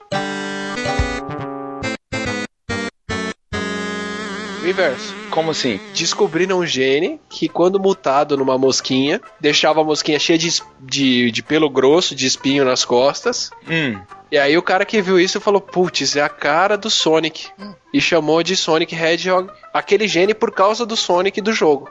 O 4.60 4.66
inverso. 4.66 5.14
Como 5.30 5.52
assim? 5.52 5.78
Descobriram 5.94 6.58
um 6.58 6.66
gene 6.66 7.20
que, 7.28 7.48
quando 7.48 7.78
mutado 7.78 8.36
numa 8.36 8.58
mosquinha, 8.58 9.20
deixava 9.38 9.80
a 9.80 9.84
mosquinha 9.84 10.18
cheia 10.18 10.36
de, 10.36 10.60
de, 10.80 11.30
de 11.30 11.40
pelo 11.44 11.70
grosso, 11.70 12.16
de 12.16 12.26
espinho 12.26 12.64
nas 12.64 12.84
costas. 12.84 13.52
Hum. 13.70 14.00
E 14.32 14.36
aí 14.36 14.58
o 14.58 14.62
cara 14.62 14.84
que 14.84 15.00
viu 15.00 15.20
isso 15.20 15.40
falou: 15.40 15.60
Putz, 15.60 16.16
é 16.16 16.20
a 16.20 16.28
cara 16.28 16.76
do 16.76 16.90
Sonic. 16.90 17.46
E 17.94 18.00
chamou 18.00 18.42
de 18.42 18.56
Sonic 18.56 18.92
Hedgehog 18.92 19.52
aquele 19.72 20.08
gene 20.08 20.34
por 20.34 20.50
causa 20.50 20.84
do 20.84 20.96
Sonic 20.96 21.40
do 21.40 21.52
jogo. 21.52 21.88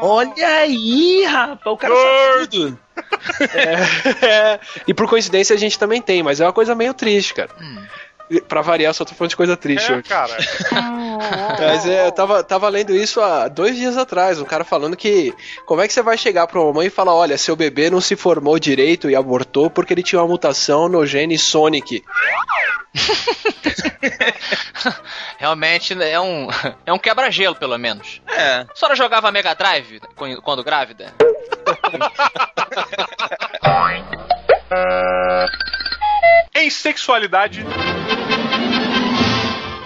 Olha 0.00 0.48
aí, 0.60 1.26
rapaz, 1.26 1.66
o 1.66 1.76
cara 1.76 1.94
sabe 1.94 2.46
tudo. 2.48 2.85
É, 4.22 4.58
e 4.86 4.94
por 4.94 5.08
coincidência 5.08 5.54
a 5.54 5.58
gente 5.58 5.78
também 5.78 6.00
tem, 6.00 6.22
mas 6.22 6.40
é 6.40 6.44
uma 6.46 6.52
coisa 6.52 6.74
meio 6.74 6.94
triste, 6.94 7.34
cara. 7.34 7.50
E 8.30 8.40
Pra 8.40 8.60
variar, 8.60 8.92
só 8.92 9.04
tô 9.04 9.14
falando 9.14 9.30
de 9.30 9.36
coisa 9.36 9.56
triste 9.56 9.90
É, 9.90 9.94
hoje. 9.96 10.02
cara. 10.08 10.36
Mas 11.58 11.86
é, 11.86 12.06
eu 12.06 12.12
tava, 12.12 12.42
tava 12.42 12.68
lendo 12.68 12.94
isso 12.94 13.20
há 13.20 13.48
dois 13.48 13.76
dias 13.76 13.96
atrás, 13.96 14.40
um 14.40 14.44
cara 14.44 14.64
falando 14.64 14.96
que 14.96 15.34
como 15.64 15.80
é 15.80 15.86
que 15.86 15.92
você 15.92 16.02
vai 16.02 16.18
chegar 16.18 16.46
pra 16.46 16.60
uma 16.60 16.72
mãe 16.72 16.86
e 16.86 16.90
falar, 16.90 17.14
olha, 17.14 17.38
seu 17.38 17.56
bebê 17.56 17.90
não 17.90 18.00
se 18.00 18.16
formou 18.16 18.58
direito 18.58 19.10
e 19.10 19.16
abortou 19.16 19.70
porque 19.70 19.94
ele 19.94 20.02
tinha 20.02 20.20
uma 20.20 20.28
mutação 20.28 20.88
no 20.88 21.06
gene 21.06 21.38
Sonic. 21.38 22.04
Realmente 25.38 25.94
é 26.02 26.20
um, 26.20 26.48
é 26.84 26.92
um 26.92 26.98
quebra-gelo, 26.98 27.54
pelo 27.54 27.78
menos. 27.78 28.20
É. 28.28 28.60
A 28.60 28.66
senhora 28.74 28.96
jogava 28.96 29.30
Mega 29.30 29.54
Drive 29.54 30.00
quando 30.14 30.42
quando 30.42 30.64
grávida? 30.64 31.14
Em 36.54 36.70
sexualidade, 36.70 37.64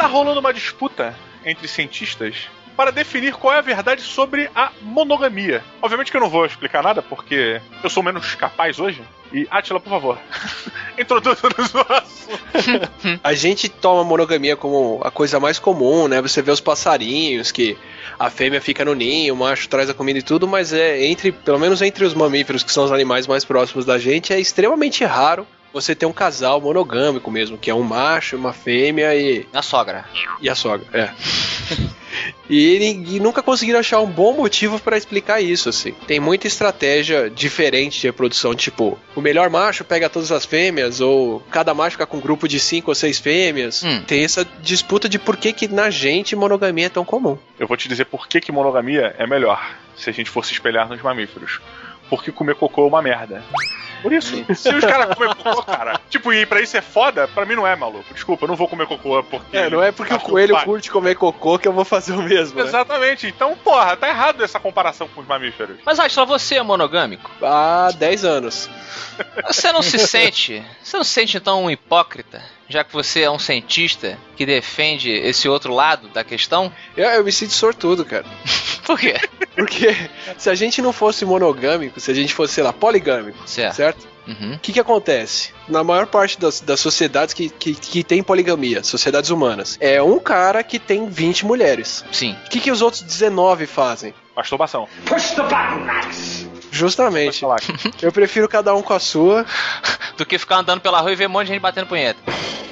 tá 0.00 0.06
rolando 0.06 0.40
uma 0.40 0.54
disputa 0.54 1.14
entre 1.44 1.68
cientistas 1.68 2.48
para 2.74 2.90
definir 2.90 3.34
qual 3.34 3.52
é 3.52 3.58
a 3.58 3.60
verdade 3.60 4.00
sobre 4.00 4.48
a 4.54 4.72
monogamia. 4.80 5.62
Obviamente 5.82 6.10
que 6.10 6.16
eu 6.16 6.22
não 6.22 6.30
vou 6.30 6.46
explicar 6.46 6.82
nada, 6.82 7.02
porque 7.02 7.60
eu 7.84 7.90
sou 7.90 8.02
menos 8.02 8.34
capaz 8.34 8.80
hoje. 8.80 9.02
E, 9.30 9.46
Atila, 9.50 9.78
por 9.78 9.90
favor, 9.90 10.18
introduza-nos 10.98 11.74
no 11.74 11.80
assunto. 11.80 13.20
A 13.22 13.34
gente 13.34 13.68
toma 13.68 14.02
monogamia 14.02 14.56
como 14.56 15.00
a 15.04 15.10
coisa 15.10 15.38
mais 15.38 15.58
comum, 15.58 16.08
né? 16.08 16.22
Você 16.22 16.40
vê 16.40 16.50
os 16.50 16.60
passarinhos 16.60 17.52
que 17.52 17.76
a 18.18 18.30
fêmea 18.30 18.60
fica 18.60 18.84
no 18.84 18.94
ninho, 18.94 19.34
o 19.34 19.36
macho 19.36 19.68
traz 19.68 19.90
a 19.90 19.94
comida 19.94 20.18
e 20.18 20.22
tudo, 20.22 20.48
mas 20.48 20.72
é 20.72 21.04
entre, 21.04 21.30
pelo 21.30 21.58
menos 21.58 21.82
entre 21.82 22.04
os 22.06 22.14
mamíferos, 22.14 22.62
que 22.62 22.72
são 22.72 22.84
os 22.84 22.92
animais 22.92 23.26
mais 23.26 23.44
próximos 23.44 23.84
da 23.84 23.98
gente, 23.98 24.32
é 24.32 24.40
extremamente 24.40 25.04
raro 25.04 25.46
você 25.72 25.94
ter 25.94 26.06
um 26.06 26.12
casal 26.12 26.60
monogâmico 26.60 27.30
mesmo, 27.30 27.58
que 27.58 27.70
é 27.70 27.74
um 27.74 27.82
macho, 27.82 28.36
uma 28.36 28.52
fêmea 28.52 29.14
e. 29.14 29.46
A 29.52 29.62
sogra. 29.62 30.04
E 30.40 30.48
a 30.48 30.54
sogra, 30.54 30.86
é. 30.92 31.10
E, 32.48 33.04
e 33.06 33.20
nunca 33.20 33.42
conseguiram 33.42 33.78
achar 33.78 34.00
um 34.00 34.06
bom 34.06 34.32
motivo 34.32 34.80
para 34.80 34.96
explicar 34.96 35.40
isso, 35.40 35.68
assim. 35.68 35.92
Tem 36.06 36.18
muita 36.18 36.48
estratégia 36.48 37.30
diferente 37.30 38.00
de 38.00 38.08
reprodução, 38.08 38.54
tipo, 38.54 38.98
o 39.14 39.20
melhor 39.20 39.48
macho 39.48 39.84
pega 39.84 40.10
todas 40.10 40.32
as 40.32 40.44
fêmeas, 40.44 41.00
ou 41.00 41.40
cada 41.50 41.72
macho 41.72 41.92
fica 41.92 42.06
com 42.06 42.16
um 42.16 42.20
grupo 42.20 42.48
de 42.48 42.58
cinco 42.58 42.90
ou 42.90 42.94
seis 42.94 43.20
fêmeas. 43.20 43.84
Hum. 43.84 44.02
Tem 44.04 44.24
essa 44.24 44.44
disputa 44.60 45.08
de 45.08 45.18
por 45.18 45.36
que, 45.36 45.52
que 45.52 45.68
na 45.68 45.90
gente 45.90 46.34
monogamia 46.34 46.86
é 46.86 46.90
tão 46.90 47.04
comum. 47.04 47.38
Eu 47.58 47.68
vou 47.68 47.76
te 47.76 47.88
dizer 47.88 48.06
por 48.06 48.26
que, 48.26 48.40
que 48.40 48.50
monogamia 48.50 49.14
é 49.16 49.26
melhor, 49.26 49.76
se 49.96 50.10
a 50.10 50.12
gente 50.12 50.28
for 50.28 50.44
se 50.44 50.52
espelhar 50.52 50.88
nos 50.88 51.00
mamíferos. 51.00 51.60
Porque 52.10 52.32
comer 52.32 52.56
cocô 52.56 52.82
é 52.84 52.88
uma 52.88 53.00
merda. 53.00 53.42
Por 54.02 54.12
isso. 54.12 54.34
Se 54.54 54.74
os 54.74 54.84
caras 54.84 55.14
comem 55.14 55.32
cocô, 55.34 55.62
cara. 55.62 56.00
Tipo, 56.10 56.32
e 56.32 56.44
pra 56.44 56.60
isso 56.60 56.76
é 56.76 56.80
foda, 56.80 57.28
pra 57.28 57.44
mim 57.44 57.54
não 57.54 57.66
é, 57.66 57.76
maluco. 57.76 58.12
Desculpa, 58.12 58.44
eu 58.44 58.48
não 58.48 58.56
vou 58.56 58.66
comer 58.66 58.86
cocô 58.86 59.22
porque. 59.22 59.56
É, 59.56 59.70
não 59.70 59.82
é 59.82 59.92
porque 59.92 60.12
o 60.12 60.18
coelho 60.18 60.58
curte 60.64 60.90
comer 60.90 61.14
cocô 61.14 61.58
que 61.58 61.68
eu 61.68 61.72
vou 61.72 61.84
fazer 61.84 62.14
o 62.14 62.22
mesmo. 62.22 62.58
né? 62.60 62.66
Exatamente. 62.66 63.28
Então, 63.28 63.56
porra, 63.56 63.96
tá 63.96 64.08
errado 64.08 64.42
essa 64.42 64.58
comparação 64.58 65.06
com 65.08 65.20
os 65.20 65.26
mamíferos. 65.26 65.76
Mas 65.86 66.00
Atila, 66.00 66.26
você 66.26 66.56
é 66.56 66.62
monogâmico? 66.62 67.30
Há 67.40 67.92
10 67.96 68.24
anos. 68.24 68.68
Você 69.46 69.70
não 69.70 69.82
se 69.82 69.98
sente. 69.98 70.64
Você 70.82 70.96
não 70.96 71.04
se 71.04 71.10
sente 71.10 71.36
então 71.36 71.64
um 71.64 71.70
hipócrita? 71.70 72.42
Já 72.70 72.84
que 72.84 72.92
você 72.92 73.22
é 73.22 73.30
um 73.30 73.38
cientista 73.38 74.16
que 74.36 74.46
defende 74.46 75.10
esse 75.10 75.48
outro 75.48 75.74
lado 75.74 76.08
da 76.08 76.22
questão? 76.24 76.72
Eu, 76.96 77.08
eu 77.10 77.24
me 77.24 77.32
sinto 77.32 77.52
sortudo, 77.52 78.04
cara. 78.04 78.24
Por 78.86 78.98
quê? 78.98 79.16
Porque 79.56 79.94
se 80.38 80.48
a 80.48 80.54
gente 80.54 80.80
não 80.80 80.92
fosse 80.92 81.24
monogâmico, 81.24 81.98
se 82.00 82.10
a 82.10 82.14
gente 82.14 82.32
fosse, 82.32 82.54
sei 82.54 82.64
lá, 82.64 82.72
poligâmico, 82.72 83.38
Certo. 83.44 83.74
certo? 83.74 84.08
Uhum. 84.26 84.54
O 84.54 84.58
que, 84.60 84.72
que 84.72 84.78
acontece? 84.80 85.52
Na 85.68 85.82
maior 85.82 86.06
parte 86.06 86.38
das, 86.38 86.60
das 86.60 86.78
sociedades 86.78 87.34
que, 87.34 87.48
que, 87.50 87.74
que 87.74 88.04
tem 88.04 88.22
poligamia, 88.22 88.82
sociedades 88.84 89.30
humanas, 89.30 89.76
é 89.80 90.00
um 90.00 90.20
cara 90.20 90.62
que 90.62 90.78
tem 90.78 91.08
20 91.08 91.44
mulheres. 91.46 92.04
Sim. 92.12 92.36
O 92.46 92.50
que, 92.50 92.60
que 92.60 92.70
os 92.70 92.80
outros 92.82 93.02
19 93.02 93.66
fazem? 93.66 94.14
Masturbação. 94.36 94.88
Push 95.06 95.30
the 95.30 95.42
button, 95.42 95.84
Max. 95.84 96.39
Justamente. 96.70 97.44
Eu 98.00 98.12
prefiro 98.12 98.48
cada 98.48 98.74
um 98.74 98.82
com 98.82 98.92
a 98.92 99.00
sua. 99.00 99.44
Do 100.16 100.26
que 100.26 100.38
ficar 100.38 100.56
andando 100.58 100.80
pela 100.80 101.00
rua 101.00 101.12
e 101.12 101.16
ver 101.16 101.26
um 101.26 101.30
monte 101.30 101.46
de 101.46 101.52
gente 101.54 101.62
batendo 101.62 101.86
punheta. 101.86 102.20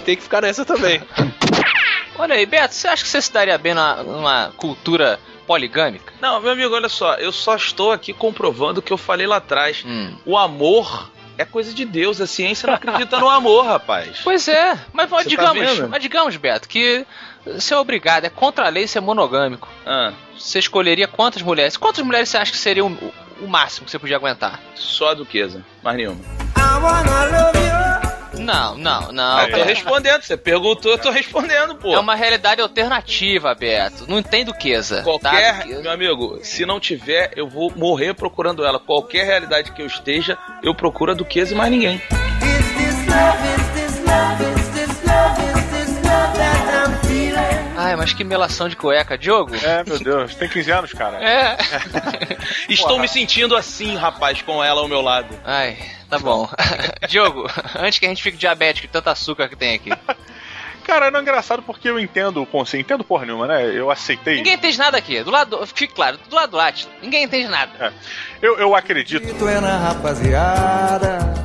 Tem 0.04 0.16
que 0.16 0.22
ficar 0.22 0.42
nessa 0.42 0.64
também. 0.64 1.02
Olha 2.18 2.34
aí, 2.34 2.44
Beto, 2.46 2.74
você 2.74 2.88
acha 2.88 3.02
que 3.02 3.08
você 3.08 3.22
se 3.22 3.32
daria 3.32 3.56
bem 3.56 3.74
numa, 3.74 4.02
numa 4.02 4.52
cultura 4.56 5.20
poligâmica? 5.46 6.12
Não, 6.20 6.40
meu 6.40 6.50
amigo, 6.50 6.74
olha 6.74 6.88
só, 6.88 7.14
eu 7.14 7.30
só 7.30 7.54
estou 7.54 7.92
aqui 7.92 8.12
comprovando 8.12 8.80
o 8.80 8.82
que 8.82 8.92
eu 8.92 8.98
falei 8.98 9.24
lá 9.24 9.36
atrás. 9.36 9.84
Hum. 9.86 10.16
O 10.26 10.36
amor 10.36 11.10
é 11.38 11.44
coisa 11.44 11.72
de 11.72 11.84
Deus, 11.84 12.20
a 12.20 12.26
ciência 12.26 12.66
não 12.66 12.74
acredita 12.74 13.20
no 13.20 13.28
amor, 13.28 13.64
rapaz. 13.64 14.18
Pois 14.24 14.48
é, 14.48 14.76
mas, 14.92 15.08
mas 15.08 15.22
tá 15.24 15.28
digamos, 15.30 15.60
vendo? 15.60 15.88
mas 15.88 16.02
digamos, 16.02 16.36
Beto, 16.36 16.68
que 16.68 17.06
você 17.46 17.72
é 17.72 17.78
obrigado, 17.78 18.24
é 18.24 18.28
contra 18.28 18.66
a 18.66 18.68
lei 18.68 18.88
ser 18.88 19.00
monogâmico. 19.00 19.68
Ah, 19.86 20.12
Você 20.36 20.58
escolheria 20.58 21.06
quantas 21.06 21.40
mulheres? 21.40 21.76
Quantas 21.76 22.04
mulheres 22.04 22.28
você 22.28 22.36
acha 22.36 22.50
que 22.50 22.58
seria 22.58 22.84
o, 23.40 23.46
máximo 23.46 23.84
que 23.84 23.90
você 23.90 23.98
podia 23.98 24.16
aguentar? 24.16 24.60
só 24.74 25.10
a 25.10 25.14
duquesa, 25.14 25.64
mais 25.82 25.96
nenhuma. 25.96 26.20
Não, 28.38 28.78
não, 28.78 29.12
não. 29.12 29.38
Ah, 29.38 29.48
eu 29.48 29.58
tô 29.58 29.64
respondendo, 29.64 30.22
você 30.22 30.36
perguntou, 30.36 30.92
eu 30.92 30.98
tô 30.98 31.10
respondendo, 31.10 31.74
pô. 31.74 31.92
É 31.94 31.98
uma 31.98 32.14
realidade 32.14 32.60
alternativa, 32.60 33.54
Beto. 33.54 34.08
Não 34.08 34.22
tem 34.22 34.44
duquesa. 34.44 35.02
Qualquer, 35.02 35.66
tá? 35.66 35.66
meu 35.66 35.90
amigo, 35.90 36.38
se 36.42 36.64
não 36.64 36.78
tiver, 36.80 37.32
eu 37.36 37.48
vou 37.48 37.72
morrer 37.74 38.14
procurando 38.14 38.64
ela. 38.64 38.78
Qualquer 38.78 39.24
realidade 39.24 39.72
que 39.72 39.82
eu 39.82 39.86
esteja, 39.86 40.38
eu 40.62 40.74
procuro 40.74 41.12
a 41.12 41.14
duquesa 41.14 41.52
e 41.52 41.56
mais 41.56 41.70
ninguém. 41.70 42.00
Ai, 47.88 47.96
mas 47.96 48.12
que 48.12 48.22
melação 48.22 48.68
de 48.68 48.76
cueca, 48.76 49.16
Diogo? 49.16 49.54
É, 49.56 49.82
meu 49.82 49.98
Deus, 49.98 50.34
tem 50.34 50.46
15 50.46 50.70
anos, 50.70 50.92
cara. 50.92 51.16
É. 51.24 51.56
Estou 52.68 52.88
Porra. 52.88 53.00
me 53.00 53.08
sentindo 53.08 53.56
assim, 53.56 53.96
rapaz, 53.96 54.42
com 54.42 54.62
ela 54.62 54.82
ao 54.82 54.88
meu 54.88 55.00
lado. 55.00 55.34
Ai, 55.42 55.78
tá 56.10 56.18
bom. 56.18 56.46
Diogo, 57.08 57.46
antes 57.78 57.98
que 57.98 58.04
a 58.04 58.10
gente 58.10 58.22
fique 58.22 58.36
diabético 58.36 58.86
de 58.86 58.92
tanto 58.92 59.08
açúcar 59.08 59.48
que 59.48 59.56
tem 59.56 59.74
aqui. 59.74 59.90
Cara, 60.88 61.10
não 61.10 61.18
é 61.18 61.22
engraçado 61.22 61.62
porque 61.62 61.90
eu 61.90 62.00
entendo 62.00 62.42
o 62.42 62.46
conceito. 62.46 62.86
Entendo 62.86 63.04
porra 63.04 63.26
nenhuma, 63.26 63.46
né? 63.46 63.62
Eu 63.76 63.90
aceitei. 63.90 64.36
Ninguém 64.36 64.54
entende 64.54 64.78
nada 64.78 64.96
aqui. 64.96 65.22
Do 65.22 65.30
lado, 65.30 65.66
fique 65.66 65.92
claro, 65.92 66.18
do 66.30 66.34
lado 66.34 66.52
do 66.52 66.58
ninguém 67.02 67.24
entende 67.24 67.46
nada. 67.46 67.70
É. 67.78 67.92
Eu, 68.40 68.58
eu 68.58 68.74
acredito 68.74 69.26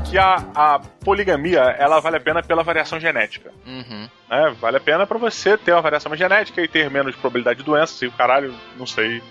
que 0.10 0.18
a, 0.18 0.36
a 0.56 0.80
poligamia 1.04 1.60
ela 1.78 2.00
vale 2.00 2.16
a 2.16 2.22
pena 2.22 2.42
pela 2.42 2.64
variação 2.64 3.02
genética. 3.02 3.52
Uhum. 3.68 4.08
né? 4.30 4.56
Vale 4.62 4.78
a 4.78 4.80
pena 4.80 5.06
pra 5.06 5.18
você 5.18 5.58
ter 5.58 5.74
uma 5.74 5.82
variação 5.82 6.10
mais 6.10 6.20
genética 6.20 6.62
e 6.62 6.68
ter 6.70 6.90
menos 6.90 7.14
probabilidade 7.14 7.60
de 7.60 7.66
doenças 7.66 8.02
e 8.02 8.08
o 8.08 8.12
caralho, 8.14 8.56
não 8.78 8.86
sei. 8.86 9.22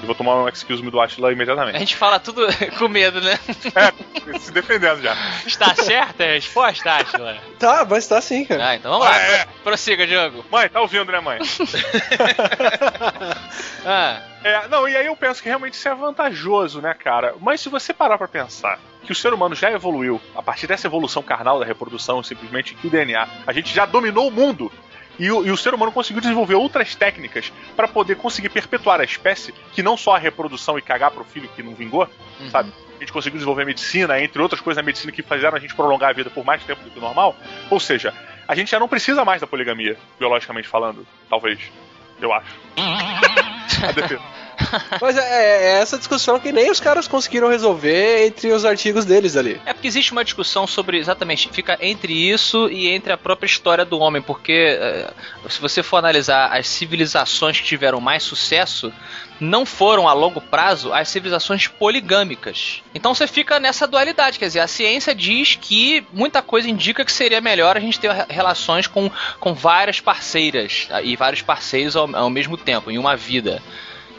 Eu 0.00 0.06
vou 0.06 0.14
tomar 0.14 0.34
um 0.36 0.48
excuse 0.48 0.82
me 0.82 0.90
do 0.90 1.00
Atila 1.00 1.28
A 1.28 1.32
imediatamente. 1.32 1.78
gente 1.78 1.96
fala 1.96 2.18
tudo 2.18 2.44
com 2.78 2.88
medo, 2.88 3.20
né? 3.20 3.38
É, 3.74 4.38
se 4.38 4.50
defendendo 4.50 5.00
já. 5.00 5.16
Está 5.46 5.74
certa 5.76 6.24
a 6.24 6.28
resposta, 6.28 6.90
Atila? 6.96 7.36
Tá, 7.58 7.86
mas 7.88 8.06
tá 8.08 8.20
sim, 8.20 8.44
cara. 8.44 8.68
Ah, 8.70 8.74
então 8.76 8.90
vamos 8.90 9.06
lá. 9.06 9.14
Ah, 9.14 9.20
é. 9.20 9.46
Prossiga, 9.62 10.06
Diogo. 10.06 10.44
Mãe, 10.50 10.68
tá 10.68 10.80
ouvindo, 10.80 11.10
né, 11.12 11.20
mãe? 11.20 11.38
Ah, 13.84 14.20
É, 14.44 14.66
não, 14.68 14.88
e 14.88 14.96
aí 14.96 15.06
eu 15.06 15.16
penso 15.16 15.40
que 15.42 15.48
realmente 15.48 15.74
isso 15.74 15.88
é 15.88 15.94
vantajoso, 15.94 16.80
né, 16.80 16.94
cara? 16.94 17.34
Mas 17.40 17.60
se 17.60 17.68
você 17.68 17.92
parar 17.92 18.18
pra 18.18 18.26
pensar 18.28 18.78
que 19.04 19.12
o 19.12 19.14
ser 19.14 19.32
humano 19.32 19.54
já 19.54 19.70
evoluiu, 19.70 20.20
a 20.34 20.42
partir 20.42 20.66
dessa 20.66 20.86
evolução 20.86 21.22
carnal 21.22 21.58
da 21.60 21.64
reprodução, 21.66 22.22
simplesmente 22.22 22.74
que 22.74 22.86
o 22.86 22.90
DNA, 22.90 23.26
a 23.46 23.52
gente 23.52 23.72
já 23.74 23.84
dominou 23.86 24.28
o 24.28 24.30
mundo. 24.32 24.70
E 25.22 25.30
o, 25.30 25.46
e 25.46 25.52
o 25.52 25.56
ser 25.56 25.72
humano 25.72 25.92
conseguiu 25.92 26.20
desenvolver 26.20 26.56
outras 26.56 26.96
técnicas 26.96 27.52
pra 27.76 27.86
poder 27.86 28.16
conseguir 28.16 28.48
perpetuar 28.48 29.00
a 29.00 29.04
espécie, 29.04 29.52
que 29.72 29.80
não 29.80 29.96
só 29.96 30.16
a 30.16 30.18
reprodução 30.18 30.76
e 30.76 30.82
cagar 30.82 31.12
pro 31.12 31.22
filho 31.22 31.48
que 31.54 31.62
não 31.62 31.76
vingou, 31.76 32.08
Uhum. 32.40 32.50
sabe? 32.50 32.72
A 32.96 33.00
gente 33.00 33.12
conseguiu 33.12 33.36
desenvolver 33.38 33.64
medicina, 33.64 34.20
entre 34.20 34.42
outras 34.42 34.60
coisas 34.60 34.82
na 34.82 34.84
medicina 34.84 35.12
que 35.12 35.22
fizeram 35.22 35.56
a 35.56 35.60
gente 35.60 35.76
prolongar 35.76 36.10
a 36.10 36.12
vida 36.12 36.28
por 36.28 36.44
mais 36.44 36.64
tempo 36.64 36.82
do 36.82 36.90
que 36.90 36.98
o 36.98 37.00
normal. 37.00 37.36
Ou 37.70 37.78
seja, 37.78 38.12
a 38.48 38.54
gente 38.56 38.70
já 38.72 38.80
não 38.80 38.88
precisa 38.88 39.24
mais 39.24 39.40
da 39.40 39.46
poligamia, 39.46 39.96
biologicamente 40.18 40.66
falando, 40.66 41.06
talvez. 41.30 41.60
Eu 42.20 42.32
acho. 42.32 42.46
A 43.88 43.92
defesa. 43.92 44.22
Mas 45.00 45.16
é, 45.16 45.22
é 45.22 45.80
essa 45.80 45.98
discussão 45.98 46.38
que 46.38 46.52
nem 46.52 46.70
os 46.70 46.80
caras 46.80 47.08
conseguiram 47.08 47.48
resolver 47.48 48.26
entre 48.26 48.52
os 48.52 48.64
artigos 48.64 49.04
deles 49.04 49.36
ali. 49.36 49.60
É 49.66 49.72
porque 49.72 49.88
existe 49.88 50.12
uma 50.12 50.24
discussão 50.24 50.66
sobre 50.66 50.98
exatamente, 50.98 51.48
fica 51.52 51.76
entre 51.80 52.12
isso 52.12 52.68
e 52.70 52.88
entre 52.88 53.12
a 53.12 53.18
própria 53.18 53.46
história 53.46 53.84
do 53.84 53.98
homem, 53.98 54.22
porque 54.22 54.76
eh, 54.80 55.10
se 55.48 55.60
você 55.60 55.82
for 55.82 55.96
analisar 55.98 56.46
as 56.56 56.66
civilizações 56.68 57.60
que 57.60 57.66
tiveram 57.66 58.00
mais 58.00 58.22
sucesso, 58.22 58.92
não 59.40 59.66
foram 59.66 60.06
a 60.08 60.12
longo 60.12 60.40
prazo 60.40 60.92
as 60.92 61.08
civilizações 61.08 61.66
poligâmicas. 61.66 62.82
Então 62.94 63.14
você 63.14 63.26
fica 63.26 63.58
nessa 63.58 63.86
dualidade, 63.86 64.38
quer 64.38 64.46
dizer, 64.46 64.60
a 64.60 64.66
ciência 64.68 65.14
diz 65.14 65.56
que 65.60 66.06
muita 66.12 66.42
coisa 66.42 66.68
indica 66.68 67.04
que 67.04 67.12
seria 67.12 67.40
melhor 67.40 67.76
a 67.76 67.80
gente 67.80 67.98
ter 67.98 68.10
re- 68.12 68.26
relações 68.28 68.86
com, 68.86 69.10
com 69.40 69.54
várias 69.54 70.00
parceiras 70.00 70.88
e 71.02 71.16
vários 71.16 71.42
parceiros 71.42 71.96
ao, 71.96 72.14
ao 72.14 72.30
mesmo 72.30 72.56
tempo, 72.56 72.90
em 72.90 72.98
uma 72.98 73.16
vida. 73.16 73.60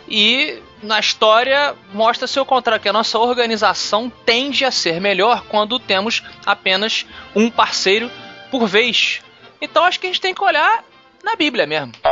E 0.07 0.61
na 0.81 0.99
história 0.99 1.75
mostra-se 1.93 2.39
o 2.39 2.45
contrário, 2.45 2.81
que 2.81 2.89
a 2.89 2.93
nossa 2.93 3.17
organização 3.17 4.11
tende 4.25 4.65
a 4.65 4.71
ser 4.71 4.99
melhor 4.99 5.45
quando 5.47 5.79
temos 5.79 6.23
apenas 6.45 7.05
um 7.35 7.49
parceiro 7.49 8.11
por 8.51 8.67
vez. 8.67 9.21
Então 9.61 9.85
acho 9.85 9.99
que 9.99 10.07
a 10.07 10.09
gente 10.09 10.21
tem 10.21 10.33
que 10.33 10.43
olhar 10.43 10.83
Na 11.23 11.37
Bíblia 11.37 11.65
mesmo. 11.65 11.93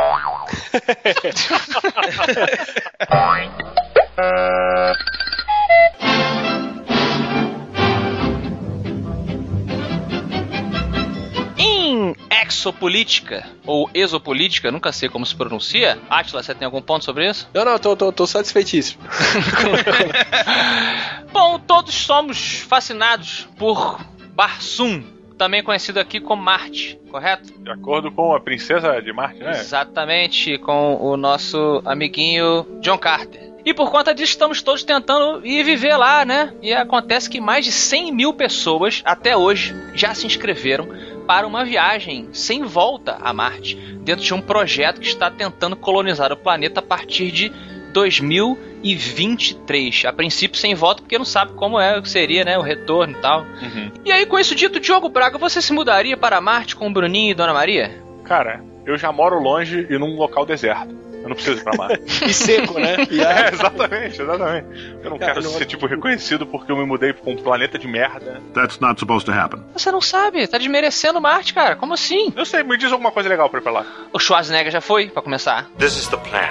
Em 11.62 12.16
exopolítica, 12.44 13.46
ou 13.64 13.88
exopolítica, 13.94 14.72
nunca 14.72 14.90
sei 14.90 15.08
como 15.08 15.24
se 15.24 15.36
pronuncia. 15.36 15.96
Atila, 16.10 16.42
você 16.42 16.52
tem 16.52 16.66
algum 16.66 16.82
ponto 16.82 17.04
sobre 17.04 17.30
isso? 17.30 17.48
Não, 17.54 17.64
não, 17.64 17.78
tô, 17.78 17.94
tô, 17.94 18.10
tô 18.10 18.26
satisfeitíssimo. 18.26 19.00
Bom, 21.32 21.60
todos 21.60 21.94
somos 21.94 22.64
fascinados 22.68 23.48
por 23.56 24.00
Barsum, 24.34 25.04
também 25.38 25.62
conhecido 25.62 26.00
aqui 26.00 26.18
como 26.18 26.42
Marte, 26.42 26.98
correto? 27.08 27.52
De 27.60 27.70
acordo 27.70 28.10
com 28.10 28.34
a 28.34 28.40
princesa 28.40 29.00
de 29.00 29.12
Marte, 29.12 29.38
né? 29.38 29.52
Exatamente, 29.52 30.58
com 30.58 30.96
o 30.96 31.16
nosso 31.16 31.80
amiguinho 31.84 32.66
John 32.80 32.98
Carter. 32.98 33.52
E 33.64 33.72
por 33.72 33.92
conta 33.92 34.12
disso, 34.12 34.32
estamos 34.32 34.60
todos 34.60 34.82
tentando 34.82 35.46
ir 35.46 35.62
viver 35.62 35.96
lá, 35.96 36.24
né? 36.24 36.52
E 36.60 36.72
acontece 36.72 37.30
que 37.30 37.40
mais 37.40 37.64
de 37.64 37.70
100 37.70 38.12
mil 38.12 38.32
pessoas, 38.32 39.02
até 39.04 39.36
hoje, 39.36 39.72
já 39.94 40.12
se 40.14 40.26
inscreveram 40.26 40.88
para 41.32 41.46
uma 41.46 41.64
viagem 41.64 42.28
sem 42.34 42.62
volta 42.62 43.16
a 43.18 43.32
Marte, 43.32 43.74
dentro 44.02 44.22
de 44.22 44.34
um 44.34 44.40
projeto 44.42 45.00
que 45.00 45.06
está 45.06 45.30
tentando 45.30 45.74
colonizar 45.74 46.30
o 46.30 46.36
planeta 46.36 46.80
a 46.80 46.82
partir 46.82 47.30
de 47.30 47.50
2023. 47.94 50.04
A 50.04 50.12
princípio 50.12 50.60
sem 50.60 50.74
volta, 50.74 51.00
porque 51.00 51.16
não 51.16 51.24
sabe 51.24 51.54
como 51.54 51.80
é, 51.80 52.04
seria, 52.04 52.44
né, 52.44 52.58
o 52.58 52.60
retorno 52.60 53.16
e 53.16 53.20
tal. 53.22 53.44
Uhum. 53.44 53.90
E 54.04 54.12
aí, 54.12 54.26
com 54.26 54.38
isso 54.38 54.54
dito, 54.54 54.78
Diogo 54.78 55.08
Braga, 55.08 55.38
você 55.38 55.62
se 55.62 55.72
mudaria 55.72 56.18
para 56.18 56.38
Marte 56.38 56.76
com 56.76 56.86
o 56.86 56.92
Bruninho 56.92 57.30
e 57.30 57.34
Dona 57.34 57.54
Maria? 57.54 57.98
Cara, 58.24 58.62
eu 58.84 58.98
já 58.98 59.10
moro 59.10 59.40
longe 59.40 59.86
e 59.88 59.96
num 59.96 60.14
local 60.16 60.44
deserto. 60.44 60.94
Eu 61.22 61.28
não 61.28 61.36
preciso 61.36 61.60
ir 61.60 61.64
pra 61.64 61.76
Marte. 61.76 62.24
e 62.24 62.32
seco, 62.34 62.78
né? 62.78 62.96
É, 63.12 63.52
exatamente, 63.52 64.20
exatamente. 64.22 64.66
Eu 65.02 65.10
não 65.10 65.18
Cara, 65.18 65.34
quero 65.34 65.44
não- 65.44 65.52
ser, 65.52 65.66
tipo, 65.66 65.86
reconhecido 65.86 66.46
porque 66.46 66.70
eu 66.72 66.76
me 66.76 66.84
mudei 66.84 67.12
pra 67.12 67.30
um 67.30 67.36
planeta 67.36 67.78
de 67.78 67.86
merda. 67.86 68.40
That's 68.54 68.78
not 68.80 68.98
supposed 68.98 69.24
to 69.26 69.32
happen. 69.32 69.62
Você 69.74 69.90
não 69.90 70.00
sabe, 70.00 70.46
tá 70.46 70.58
desmerecendo 70.58 71.20
Marte, 71.20 71.54
cara. 71.54 71.76
Como 71.76 71.94
assim? 71.94 72.32
Eu 72.36 72.44
sei, 72.44 72.62
me 72.62 72.76
diz 72.76 72.90
alguma 72.92 73.10
coisa 73.12 73.28
legal 73.28 73.48
pra 73.48 73.60
ir 73.60 73.62
pra 73.62 73.72
lá. 73.72 73.86
O 74.12 74.18
Schwarzenegger 74.18 74.72
já 74.72 74.80
foi, 74.80 75.08
pra 75.08 75.22
começar. 75.22 75.68
This 75.78 75.96
is 75.96 76.08
the 76.08 76.16
plan. 76.16 76.48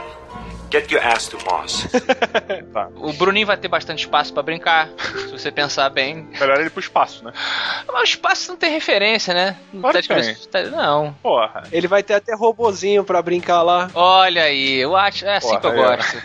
Get 0.72 0.90
your 0.92 1.06
ass 1.06 1.28
to 1.28 1.38
Mars. 1.46 1.88
Tá. 2.74 2.88
O 2.96 3.12
Bruninho 3.14 3.46
vai 3.46 3.58
ter 3.58 3.68
bastante 3.68 4.00
espaço 4.00 4.34
pra 4.34 4.42
brincar, 4.42 4.88
se 4.98 5.28
você 5.32 5.52
pensar 5.52 5.90
bem. 5.90 6.28
Melhor 6.40 6.58
ele 6.58 6.68
ir 6.68 6.70
pro 6.70 6.80
espaço, 6.80 7.24
né? 7.26 7.34
Mas 7.88 8.02
o 8.02 8.04
espaço 8.04 8.50
não 8.52 8.58
tem 8.58 8.72
referência, 8.72 9.34
né? 9.34 9.58
Não 9.74 9.82
Claro 9.82 9.98
tá 10.02 10.16
tá- 10.50 10.64
Não. 10.70 11.14
Porra. 11.22 11.64
Ele 11.72 11.88
vai 11.88 12.02
ter 12.02 12.14
até 12.14 12.34
robozinho 12.36 13.04
pra 13.04 13.22
brincar 13.22 13.62
lá. 13.62 13.90
Olha 13.94 14.44
aí, 14.44 14.86
o 14.86 14.96
Atila, 14.96 15.32
é 15.32 15.38
assim 15.38 15.48
Porra, 15.50 15.60
que 15.60 15.68
eu 15.68 15.72
ó. 15.80 15.96
gosto. 15.98 16.22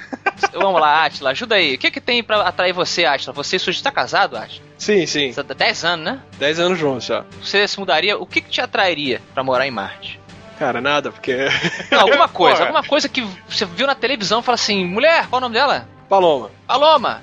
Vamos 0.52 0.80
lá, 0.80 1.04
Atila, 1.04 1.30
ajuda 1.30 1.56
aí. 1.56 1.74
O 1.74 1.78
que 1.78 1.90
que 1.90 2.00
tem 2.00 2.22
pra 2.22 2.42
atrair 2.42 2.72
você, 2.72 3.04
Atila? 3.04 3.32
Você 3.32 3.56
e 3.56 3.82
tá 3.82 3.90
casado, 3.90 4.36
Atila? 4.36 4.64
Sim, 4.78 5.04
sim. 5.06 5.32
Você 5.32 5.42
tá 5.42 5.54
10 5.54 5.84
anos, 5.84 6.04
né? 6.04 6.20
10 6.38 6.60
anos 6.60 6.78
juntos 6.78 7.06
já. 7.06 7.24
Você 7.42 7.66
se 7.66 7.78
mudaria, 7.80 8.16
o 8.18 8.26
que 8.26 8.40
que 8.40 8.50
te 8.50 8.60
atrairia 8.60 9.20
pra 9.34 9.42
morar 9.42 9.66
em 9.66 9.70
Marte? 9.70 10.20
Cara, 10.58 10.80
nada, 10.80 11.10
porque. 11.12 11.36
Não, 11.90 12.00
alguma 12.00 12.28
coisa, 12.28 12.62
alguma 12.62 12.82
coisa 12.82 13.08
que 13.08 13.22
você 13.48 13.64
viu 13.66 13.86
na 13.86 13.94
televisão 13.94 14.40
e 14.40 14.42
fala 14.42 14.54
assim, 14.54 14.84
mulher, 14.84 15.26
qual 15.28 15.38
o 15.38 15.40
nome 15.40 15.54
dela? 15.54 15.86
Paloma, 16.08 16.50
Paloma, 16.66 17.22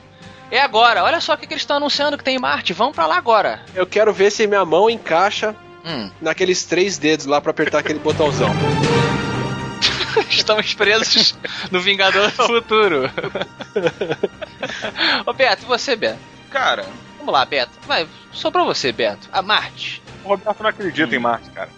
é 0.51 0.59
agora, 0.61 1.03
olha 1.03 1.19
só 1.21 1.33
o 1.33 1.37
que, 1.37 1.47
que 1.47 1.53
eles 1.53 1.63
estão 1.63 1.77
anunciando 1.77 2.17
que 2.17 2.23
tem 2.23 2.35
em 2.35 2.39
Marte, 2.39 2.73
vamos 2.73 2.93
pra 2.93 3.05
lá 3.07 3.15
agora. 3.17 3.61
eu 3.73 3.87
quero 3.87 4.13
ver 4.13 4.29
se 4.31 4.45
minha 4.45 4.65
mão 4.65 4.89
encaixa 4.89 5.55
Hum, 5.85 6.09
naqueles 6.21 6.63
três 6.63 6.97
dedos 6.97 7.25
lá 7.25 7.41
pra 7.41 7.51
apertar 7.51 7.79
aquele 7.79 7.99
botãozão. 7.99 8.49
estamos 10.29 10.73
presos 10.73 11.37
no 11.71 11.81
Vingador 11.81 12.31
do 12.31 12.31
Futuro. 12.47 13.09
Ô 15.25 15.33
Beto, 15.33 15.63
e 15.63 15.65
você, 15.65 15.95
Beto? 15.95 16.19
Cara, 16.49 16.85
Vamos 17.17 17.33
lá, 17.33 17.45
Beto. 17.45 17.71
Vai, 17.87 18.05
só 18.33 18.51
pra 18.51 18.63
você, 18.63 18.91
Beto. 18.91 19.29
A 19.31 19.41
Marte. 19.41 20.01
O 20.25 20.29
Roberto 20.29 20.61
não 20.61 20.69
acredita 20.69 21.15
em 21.15 21.19
Marte, 21.19 21.49
cara. 21.51 21.69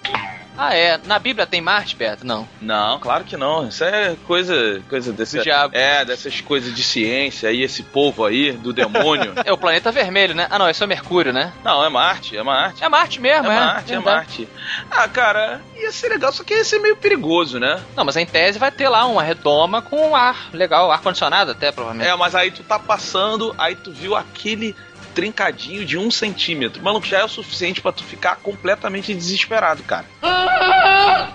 Ah, 0.57 0.75
é. 0.75 0.99
Na 1.05 1.19
Bíblia 1.19 1.45
tem 1.45 1.61
Marte, 1.61 1.95
Beto? 1.95 2.25
Não. 2.25 2.47
não, 2.61 2.99
claro 2.99 3.23
que 3.23 3.35
não. 3.37 3.67
Isso 3.67 3.83
é 3.83 4.15
coisa, 4.25 4.81
coisa 4.89 5.11
desse 5.11 5.37
Do 5.37 5.43
diabo. 5.43 5.75
É, 5.75 6.05
dessas 6.05 6.41
coisas 6.41 6.73
de 6.73 6.83
ciência 6.83 7.49
aí, 7.49 7.61
esse 7.61 7.83
povo 7.83 8.25
aí 8.25 8.51
do 8.51 8.71
demônio. 8.73 9.33
É 9.45 9.51
o 9.53 9.57
planeta 9.57 9.91
vermelho, 9.91 10.33
né? 10.33 10.47
Ah, 10.49 10.57
não, 10.57 10.69
esse 10.69 10.81
é 10.81 10.85
o 10.85 10.89
Mercúrio, 10.89 11.31
né? 11.31 11.51
não, 11.63 11.83
é 11.85 11.89
Marte, 11.89 12.35
é 12.35 12.41
Marte. 12.41 12.83
É 12.83 12.89
Marte 12.89 13.21
mesmo, 13.21 13.51
É 13.51 13.55
é. 13.55 13.59
Marte, 13.59 13.91
é 13.91 13.95
Verdade. 13.95 14.15
Marte. 14.15 14.47
Ah, 14.89 15.07
cara, 15.07 15.61
ia 15.75 15.91
ser 15.91 16.09
legal, 16.09 16.31
só 16.31 16.43
que 16.43 16.53
ia 16.53 16.63
ser 16.63 16.79
meio 16.79 16.95
perigoso, 16.95 17.59
né? 17.59 17.79
Não, 17.95 18.03
mas 18.03 18.15
em 18.15 18.25
tese 18.25 18.57
vai 18.57 18.71
ter 18.71 18.89
lá 18.89 19.05
uma 19.05 19.21
redoma 19.21 19.81
com 19.81 20.15
ar 20.15 20.49
legal, 20.51 20.91
ar-condicionado 20.91 21.51
até, 21.51 21.71
provavelmente. 21.71 22.09
É, 22.09 22.15
mas 22.15 22.33
aí 22.33 22.49
tu 22.49 22.63
tá 22.63 22.79
passando, 22.79 23.53
aí 23.57 23.75
tu 23.75 23.91
viu 23.91 24.15
aquele 24.15 24.75
trincadinho 25.15 25.83
de 25.85 25.97
um 25.97 26.11
centímetro. 26.11 26.83
Maluco, 26.83 27.07
já 27.07 27.19
é 27.19 27.23
o 27.23 27.27
suficiente 27.29 27.81
pra 27.81 27.91
tu 27.91 28.03
ficar 28.03 28.35
completamente 28.35 29.13
desesperado, 29.13 29.81
cara. 29.83 30.05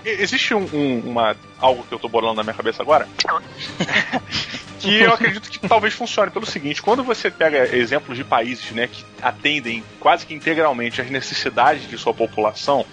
Existe 0.05 0.53
um, 0.53 0.67
um- 0.73 0.99
uma, 1.11 1.35
algo 1.59 1.83
que 1.83 1.93
eu 1.93 1.99
tô 1.99 2.07
bolando 2.07 2.35
na 2.35 2.43
minha 2.43 2.53
cabeça 2.53 2.81
agora. 2.81 3.07
que 4.79 4.99
eu 4.99 5.13
acredito 5.13 5.49
que 5.49 5.59
talvez 5.67 5.93
funcione 5.93 6.31
pelo 6.31 6.45
seguinte: 6.45 6.81
quando 6.81 7.03
você 7.03 7.29
pega 7.29 7.75
exemplos 7.75 8.17
de 8.17 8.23
países 8.23 8.71
né, 8.71 8.87
que 8.87 9.03
atendem 9.21 9.83
quase 9.99 10.25
que 10.25 10.33
integralmente 10.33 11.01
às 11.01 11.09
necessidades 11.09 11.87
de 11.87 11.97
sua 11.97 12.13
população, 12.13 12.85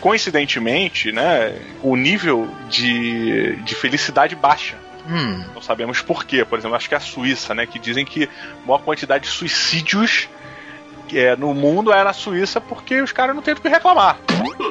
coincidentemente, 0.00 1.10
né, 1.12 1.54
o 1.82 1.96
nível 1.96 2.48
de, 2.68 3.56
de 3.56 3.74
felicidade 3.74 4.34
baixa. 4.34 4.76
Hum. 5.08 5.42
Não 5.54 5.62
sabemos 5.62 6.02
por 6.02 6.24
quê. 6.24 6.44
Por 6.44 6.58
exemplo, 6.58 6.76
acho 6.76 6.88
que 6.88 6.94
é 6.94 6.98
a 6.98 7.00
Suíça, 7.00 7.54
né? 7.54 7.66
Que 7.66 7.78
dizem 7.78 8.04
que 8.04 8.24
a 8.24 8.66
maior 8.66 8.80
quantidade 8.80 9.24
de 9.24 9.30
suicídios 9.30 10.28
é, 11.12 11.34
no 11.34 11.54
mundo 11.54 11.92
é 11.92 12.04
na 12.04 12.12
Suíça 12.12 12.60
porque 12.60 13.00
os 13.00 13.10
caras 13.10 13.34
não 13.34 13.42
têm 13.42 13.54
do 13.54 13.60
que 13.60 13.68
reclamar. 13.68 14.18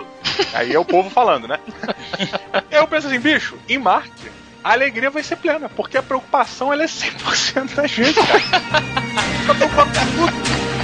Aí 0.54 0.74
é 0.74 0.80
o 0.80 0.86
povo 0.86 1.10
falando, 1.10 1.48
né? 1.48 1.60
Eu 2.70 2.88
penso 2.88 3.08
assim, 3.08 3.20
bicho, 3.20 3.58
em 3.68 3.80
Marte, 3.80 4.32
a 4.64 4.74
alegria 4.74 5.10
vai 5.10 5.24
ser 5.24 5.38
plena, 5.38 5.68
porque 5.68 5.98
a 5.98 6.04
preocupação 6.04 6.72
ela 6.72 6.84
é 6.84 6.88
100% 6.88 7.74
da 7.74 7.88
gente, 7.88 8.14
cara. 8.14 8.42
Tá 9.48 9.56
preocupado 9.56 9.90
com 9.92 10.06
tudo. 10.06 10.77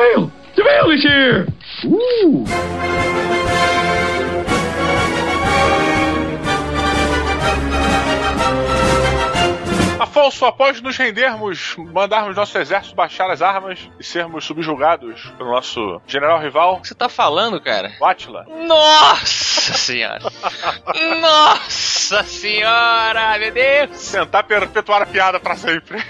DeVille! 0.00 0.32
DeVille 0.56 0.90
is 0.92 1.02
here! 1.02 1.46
Ooh! 1.84 2.46
Afonso, 9.98 10.46
após 10.46 10.80
nos 10.80 10.96
rendermos, 10.96 11.76
mandarmos 11.76 12.34
nosso 12.34 12.56
exército 12.56 12.94
baixar 12.96 13.30
as 13.30 13.42
armas 13.42 13.78
e 13.98 14.04
sermos 14.04 14.44
subjugados 14.44 15.30
pelo 15.36 15.50
nosso 15.50 16.00
general 16.06 16.40
rival, 16.40 16.76
O 16.76 16.80
que 16.80 16.88
você 16.88 16.94
tá 16.94 17.08
falando, 17.08 17.60
cara? 17.60 17.92
o 18.00 18.06
Nossa 18.66 19.74
senhora! 19.74 20.20
Nossa 21.20 22.22
senhora, 22.24 23.38
meu 23.38 23.52
Deus! 23.52 24.10
tentar 24.10 24.42
perpetuar 24.44 25.02
a 25.02 25.06
piada 25.06 25.38
pra 25.38 25.54
sempre. 25.54 26.02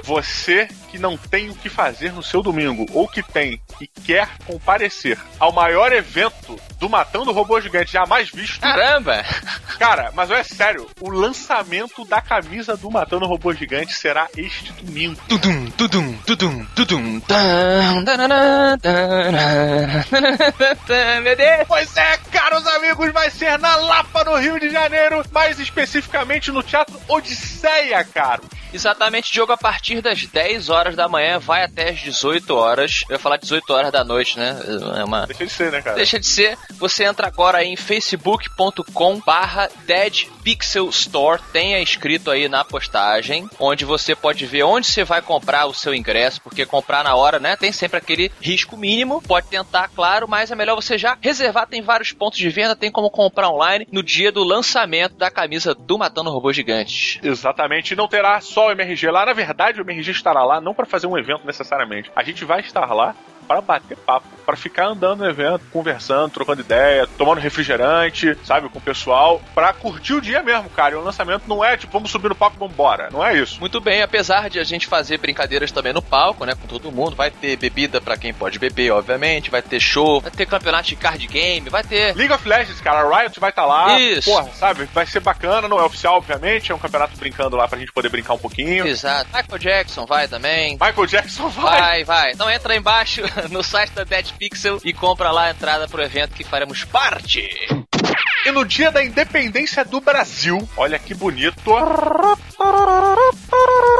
Você 0.04 0.66
que 0.90 0.98
não 0.98 1.16
tem 1.16 1.50
o 1.50 1.54
que 1.54 1.68
fazer 1.68 2.12
no 2.12 2.22
seu 2.22 2.42
domingo, 2.42 2.86
ou 2.92 3.06
que 3.06 3.22
tem 3.22 3.60
e 3.80 3.86
quer 3.86 4.28
comparecer 4.46 5.18
ao 5.38 5.52
maior 5.52 5.92
evento 5.92 6.58
do 6.78 6.88
Matando 6.88 7.32
Robô 7.32 7.60
Gigante 7.60 7.92
jamais 7.92 8.30
visto. 8.30 8.60
Caramba! 8.60 9.24
Cara, 9.78 10.10
mas 10.14 10.30
é 10.30 10.42
sério, 10.42 10.88
o 11.00 11.10
lançamento 11.10 12.04
da 12.04 12.20
camisa 12.20 12.76
do 12.76 12.90
Matando 12.90 13.26
Robô 13.26 13.52
Gigante 13.52 13.94
será 13.94 14.28
este 14.36 14.72
domingo. 14.72 15.20
Tudum, 15.28 15.70
tudum, 15.70 16.16
tudum, 16.18 16.64
tudum. 16.70 17.20
Meu 21.22 21.36
Deus! 21.36 21.64
Pois 21.66 21.96
é, 21.96 22.16
caros 22.30 22.66
amigos, 22.66 23.12
vai 23.12 23.30
ser 23.30 23.58
na 23.58 23.76
Lapa, 23.76 24.24
no 24.24 24.36
Rio 24.36 24.58
de 24.58 24.70
Janeiro, 24.70 25.22
mais 25.32 25.58
especificamente 25.58 26.50
no 26.50 26.62
Teatro 26.62 26.98
Odisseia, 27.08 28.04
caro. 28.04 28.44
Exatamente, 28.72 29.34
jogo 29.34 29.52
a 29.52 29.56
partir 29.56 30.02
das 30.02 30.26
10 30.26 30.68
horas 30.68 30.77
da 30.96 31.08
manhã, 31.08 31.38
vai 31.38 31.64
até 31.64 31.90
as 31.90 32.00
18 32.00 32.54
horas. 32.54 33.04
Eu 33.08 33.14
ia 33.14 33.18
falar 33.18 33.36
18 33.36 33.70
horas 33.72 33.92
da 33.92 34.04
noite, 34.04 34.38
né? 34.38 34.56
É 34.96 35.04
uma... 35.04 35.26
Deixa 35.26 35.46
de 35.46 35.52
ser, 35.52 35.72
né, 35.72 35.82
cara? 35.82 35.96
Deixa 35.96 36.18
de 36.18 36.26
ser. 36.26 36.58
Você 36.78 37.04
entra 37.04 37.26
agora 37.26 37.64
em 37.64 37.76
facebook.com 37.76 39.20
barra 39.20 39.68
Pixel 40.42 40.88
Store. 40.88 41.42
Tenha 41.52 41.80
escrito 41.80 42.30
aí 42.30 42.48
na 42.48 42.64
postagem, 42.64 43.48
onde 43.58 43.84
você 43.84 44.14
pode 44.14 44.46
ver 44.46 44.62
onde 44.62 44.86
você 44.86 45.04
vai 45.04 45.20
comprar 45.20 45.66
o 45.66 45.74
seu 45.74 45.94
ingresso, 45.94 46.40
porque 46.40 46.64
comprar 46.64 47.04
na 47.04 47.14
hora, 47.14 47.38
né? 47.38 47.56
Tem 47.56 47.72
sempre 47.72 47.98
aquele 47.98 48.32
risco 48.40 48.76
mínimo. 48.76 49.22
Pode 49.22 49.48
tentar, 49.48 49.88
claro, 49.88 50.26
mas 50.28 50.50
é 50.50 50.54
melhor 50.54 50.74
você 50.74 50.96
já 50.96 51.16
reservar. 51.20 51.66
Tem 51.66 51.82
vários 51.82 52.12
pontos 52.12 52.38
de 52.38 52.48
venda, 52.48 52.76
tem 52.76 52.90
como 52.90 53.10
comprar 53.10 53.50
online 53.50 53.86
no 53.92 54.02
dia 54.02 54.32
do 54.32 54.42
lançamento 54.42 55.16
da 55.16 55.30
camisa 55.30 55.74
do 55.74 55.98
Matando 55.98 56.30
Robô 56.30 56.52
Gigantes. 56.52 57.18
Exatamente. 57.22 57.94
Não 57.94 58.08
terá 58.08 58.40
só 58.40 58.68
o 58.68 58.70
MRG 58.70 59.10
lá. 59.10 59.26
Na 59.26 59.32
verdade, 59.32 59.80
o 59.80 59.84
MRG 59.84 60.10
estará 60.10 60.44
lá 60.44 60.60
não 60.68 60.74
para 60.74 60.84
fazer 60.84 61.06
um 61.06 61.16
evento 61.16 61.46
necessariamente. 61.46 62.12
A 62.14 62.22
gente 62.22 62.44
vai 62.44 62.60
estar 62.60 62.92
lá 62.92 63.14
para 63.48 63.62
bater 63.62 63.96
papo, 63.96 64.26
para 64.44 64.56
ficar 64.56 64.88
andando 64.88 65.20
no 65.20 65.28
evento, 65.28 65.64
conversando, 65.72 66.30
trocando 66.30 66.60
ideia, 66.60 67.06
tomando 67.16 67.40
refrigerante, 67.40 68.36
sabe, 68.44 68.68
com 68.68 68.78
o 68.78 68.82
pessoal, 68.82 69.40
para 69.54 69.72
curtir 69.72 70.12
o 70.12 70.20
dia 70.20 70.42
mesmo, 70.42 70.68
cara. 70.68 70.94
E 70.94 70.98
o 70.98 71.02
lançamento 71.02 71.44
não 71.48 71.64
é 71.64 71.76
tipo, 71.76 71.92
vamos 71.94 72.10
subir 72.10 72.28
no 72.28 72.34
palco 72.34 72.56
e 72.56 72.60
vambora. 72.60 73.08
Não 73.10 73.24
é 73.24 73.38
isso. 73.38 73.58
Muito 73.58 73.80
bem, 73.80 74.02
apesar 74.02 74.50
de 74.50 74.58
a 74.60 74.64
gente 74.64 74.86
fazer 74.86 75.18
brincadeiras 75.18 75.72
também 75.72 75.94
no 75.94 76.02
palco, 76.02 76.44
né, 76.44 76.54
com 76.54 76.66
todo 76.66 76.92
mundo, 76.92 77.16
vai 77.16 77.30
ter 77.30 77.56
bebida 77.56 78.00
para 78.00 78.18
quem 78.18 78.34
pode 78.34 78.58
beber, 78.58 78.90
obviamente, 78.92 79.50
vai 79.50 79.62
ter 79.62 79.80
show, 79.80 80.20
vai 80.20 80.30
ter 80.30 80.46
campeonato 80.46 80.88
de 80.88 80.96
card 80.96 81.26
game, 81.26 81.70
vai 81.70 81.82
ter. 81.82 82.14
League 82.14 82.32
of 82.32 82.46
Legends, 82.46 82.80
cara, 82.82 83.00
a 83.00 83.20
Riot 83.20 83.40
vai 83.40 83.50
estar 83.50 83.62
tá 83.62 83.68
lá. 83.68 83.98
Isso. 83.98 84.30
Porra, 84.30 84.50
sabe, 84.52 84.84
vai 84.92 85.06
ser 85.06 85.20
bacana, 85.20 85.66
não 85.66 85.78
é 85.78 85.82
oficial, 85.82 86.16
obviamente, 86.16 86.70
é 86.70 86.74
um 86.74 86.78
campeonato 86.78 87.16
brincando 87.16 87.56
lá 87.56 87.66
pra 87.66 87.78
gente 87.78 87.92
poder 87.92 88.10
brincar 88.10 88.34
um 88.34 88.38
pouquinho. 88.38 88.86
Exato. 88.86 89.26
Michael 89.34 89.58
Jackson 89.58 90.04
vai 90.04 90.28
também. 90.28 90.72
Michael 90.72 91.06
Jackson 91.06 91.48
vai. 91.48 91.80
Vai, 91.80 92.04
vai. 92.04 92.32
Então 92.32 92.50
entra 92.50 92.72
aí 92.72 92.78
embaixo 92.78 93.22
no 93.50 93.62
site 93.62 93.92
da 93.92 94.04
Dead 94.04 94.32
Pixel 94.38 94.80
e 94.84 94.92
compra 94.92 95.30
lá 95.30 95.44
a 95.44 95.50
entrada 95.50 95.88
pro 95.88 96.02
evento 96.02 96.34
que 96.34 96.44
faremos 96.44 96.84
parte. 96.84 97.48
E 98.44 98.50
no 98.50 98.64
dia 98.64 98.90
da 98.90 99.04
independência 99.04 99.84
do 99.84 100.00
Brasil, 100.00 100.68
olha 100.76 100.98
que 100.98 101.14
bonito. 101.14 101.70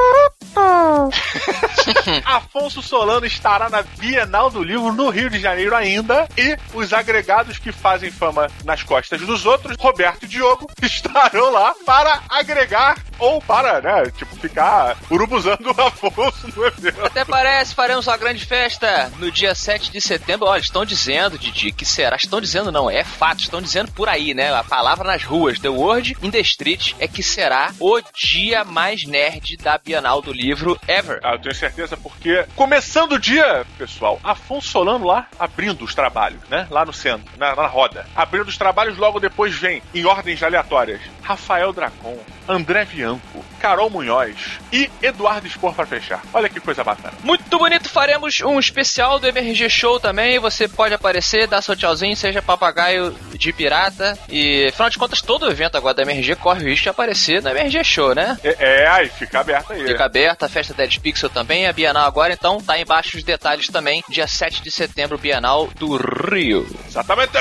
Afonso 2.25 2.83
Solano 2.83 3.27
estará 3.27 3.69
na 3.69 3.83
Bienal 3.83 4.51
do 4.51 4.63
Livro 4.63 4.93
no 4.93 5.09
Rio 5.11 5.31
de 5.31 5.39
Janeiro 5.39 5.75
ainda. 5.75 6.29
E 6.37 6.57
os 6.75 6.93
agregados 6.93 7.59
que 7.59 7.73
fazem 7.73 8.11
fama 8.11 8.49
nas 8.65 8.83
costas 8.83 9.21
dos 9.21 9.47
outros, 9.47 9.77
Roberto 9.79 10.25
e 10.25 10.29
Diogo, 10.29 10.71
estarão 10.83 11.51
lá 11.51 11.75
para 11.85 12.23
agregar 12.29 12.97
ou 13.19 13.41
para, 13.43 13.81
né, 13.81 14.11
tipo, 14.17 14.37
ficar 14.37 14.97
urubuzando 15.11 15.71
o 15.73 15.81
Afonso 15.81 16.49
no 16.55 16.67
evento. 16.67 17.05
Até 17.05 17.25
parece, 17.25 17.75
faremos 17.75 18.07
uma 18.07 18.17
grande 18.17 18.45
festa 18.45 19.11
no 19.19 19.31
dia 19.31 19.55
7 19.55 19.91
de 19.91 20.01
setembro. 20.01 20.47
Olha, 20.47 20.61
estão 20.61 20.85
dizendo, 20.85 21.39
Didi, 21.39 21.73
que 21.73 21.85
será. 21.85 22.17
Estão 22.17 22.41
dizendo, 22.41 22.71
não, 22.71 22.91
é 22.91 23.03
fato, 23.03 23.41
estão 23.41 23.61
dizendo 23.61 23.91
por 23.93 24.09
aí, 24.09 24.35
né? 24.35 24.55
A 24.55 24.63
palavra 24.63 25.05
nas 25.05 25.25
ruas, 25.25 25.59
The 25.59 25.69
Word 25.69 26.17
in 26.23 26.31
the 26.31 26.41
Street, 26.41 26.95
é 26.99 27.09
que 27.09 27.23
será 27.23 27.73
o 27.81 28.01
dia 28.15 28.65
mais 28.65 29.05
nerd 29.05 29.57
da 29.57 29.79
Bienal 29.79 30.23
do 30.23 30.33
Livro 30.33 30.79
ever. 30.87 31.21
Ah, 31.25 31.35
eu 31.35 31.41
tenho 31.41 31.55
certeza, 31.55 31.97
porque 32.09 32.47
começando 32.57 33.13
o 33.13 33.19
dia, 33.19 33.65
pessoal, 33.77 34.19
Afonso 34.25 34.69
Solano 34.69 35.07
lá 35.07 35.27
abrindo 35.39 35.85
os 35.85 35.95
trabalhos, 35.95 36.41
né? 36.49 36.67
Lá 36.71 36.85
no 36.85 36.93
centro, 36.93 37.31
na, 37.39 37.55
na 37.55 37.67
roda. 37.67 38.07
Abrindo 38.15 38.49
os 38.49 38.57
trabalhos, 38.57 38.97
logo 38.97 39.21
depois 39.21 39.55
vem, 39.55 39.83
em 39.95 40.05
ordens 40.05 40.43
aleatórias, 40.43 41.01
Rafael 41.29 41.75
Dracon, 41.75 42.17
André 42.49 42.87
Bianco, 42.87 43.45
Carol 43.61 43.91
Munhoz 43.91 44.59
e 44.73 44.91
Eduardo 45.03 45.47
Spor 45.47 45.75
para 45.75 45.85
fechar. 45.85 46.23
Olha 46.33 46.49
que 46.49 46.59
coisa 46.59 46.83
bacana. 46.83 47.13
Muito 47.23 47.59
bonito, 47.59 47.87
faremos 47.87 48.41
um 48.41 48.59
especial 48.59 49.19
do 49.19 49.29
MRG 49.29 49.69
Show 49.69 50.01
também. 50.01 50.39
Você 50.39 50.67
pode 50.67 50.95
aparecer, 50.95 51.47
dar 51.47 51.61
seu 51.61 51.77
tchauzinho, 51.77 52.17
seja 52.17 52.41
papagaio 52.41 53.15
de 53.35 53.53
pirata. 53.53 54.19
E 54.27 54.69
afinal 54.71 54.89
de 54.89 54.97
contas, 54.97 55.21
todo 55.21 55.51
evento 55.51 55.77
agora 55.77 55.97
da 55.97 56.03
MRG 56.03 56.37
corre 56.37 56.65
o 56.65 56.69
risco 56.69 56.85
de 56.85 56.89
aparecer 56.89 57.43
no 57.43 57.51
MRG 57.51 57.85
Show, 57.85 58.15
né? 58.15 58.39
É, 58.43 58.83
é 58.83 58.87
aí 58.87 59.11
fica 59.11 59.41
aberto 59.41 59.75
aí. 59.75 59.87
Fica 59.87 60.07
aberta, 60.07 60.47
a 60.47 60.49
festa 60.49 60.73
Dead 60.73 60.99
Pixel 60.99 61.29
também, 61.29 61.67
a 61.67 61.75
Bienal 61.75 62.07
agora, 62.07 62.33
então 62.33 62.59
tá 62.59 62.81
embaixo 62.81 63.19
os 63.19 63.23
detalhes 63.23 63.67
também. 63.67 64.03
Dia 64.09 64.27
7 64.27 64.63
de 64.63 64.71
setembro, 64.71 65.19
Bienal 65.19 65.69
do 65.77 65.95
Rio. 65.99 66.67
Exatamente! 66.87 67.37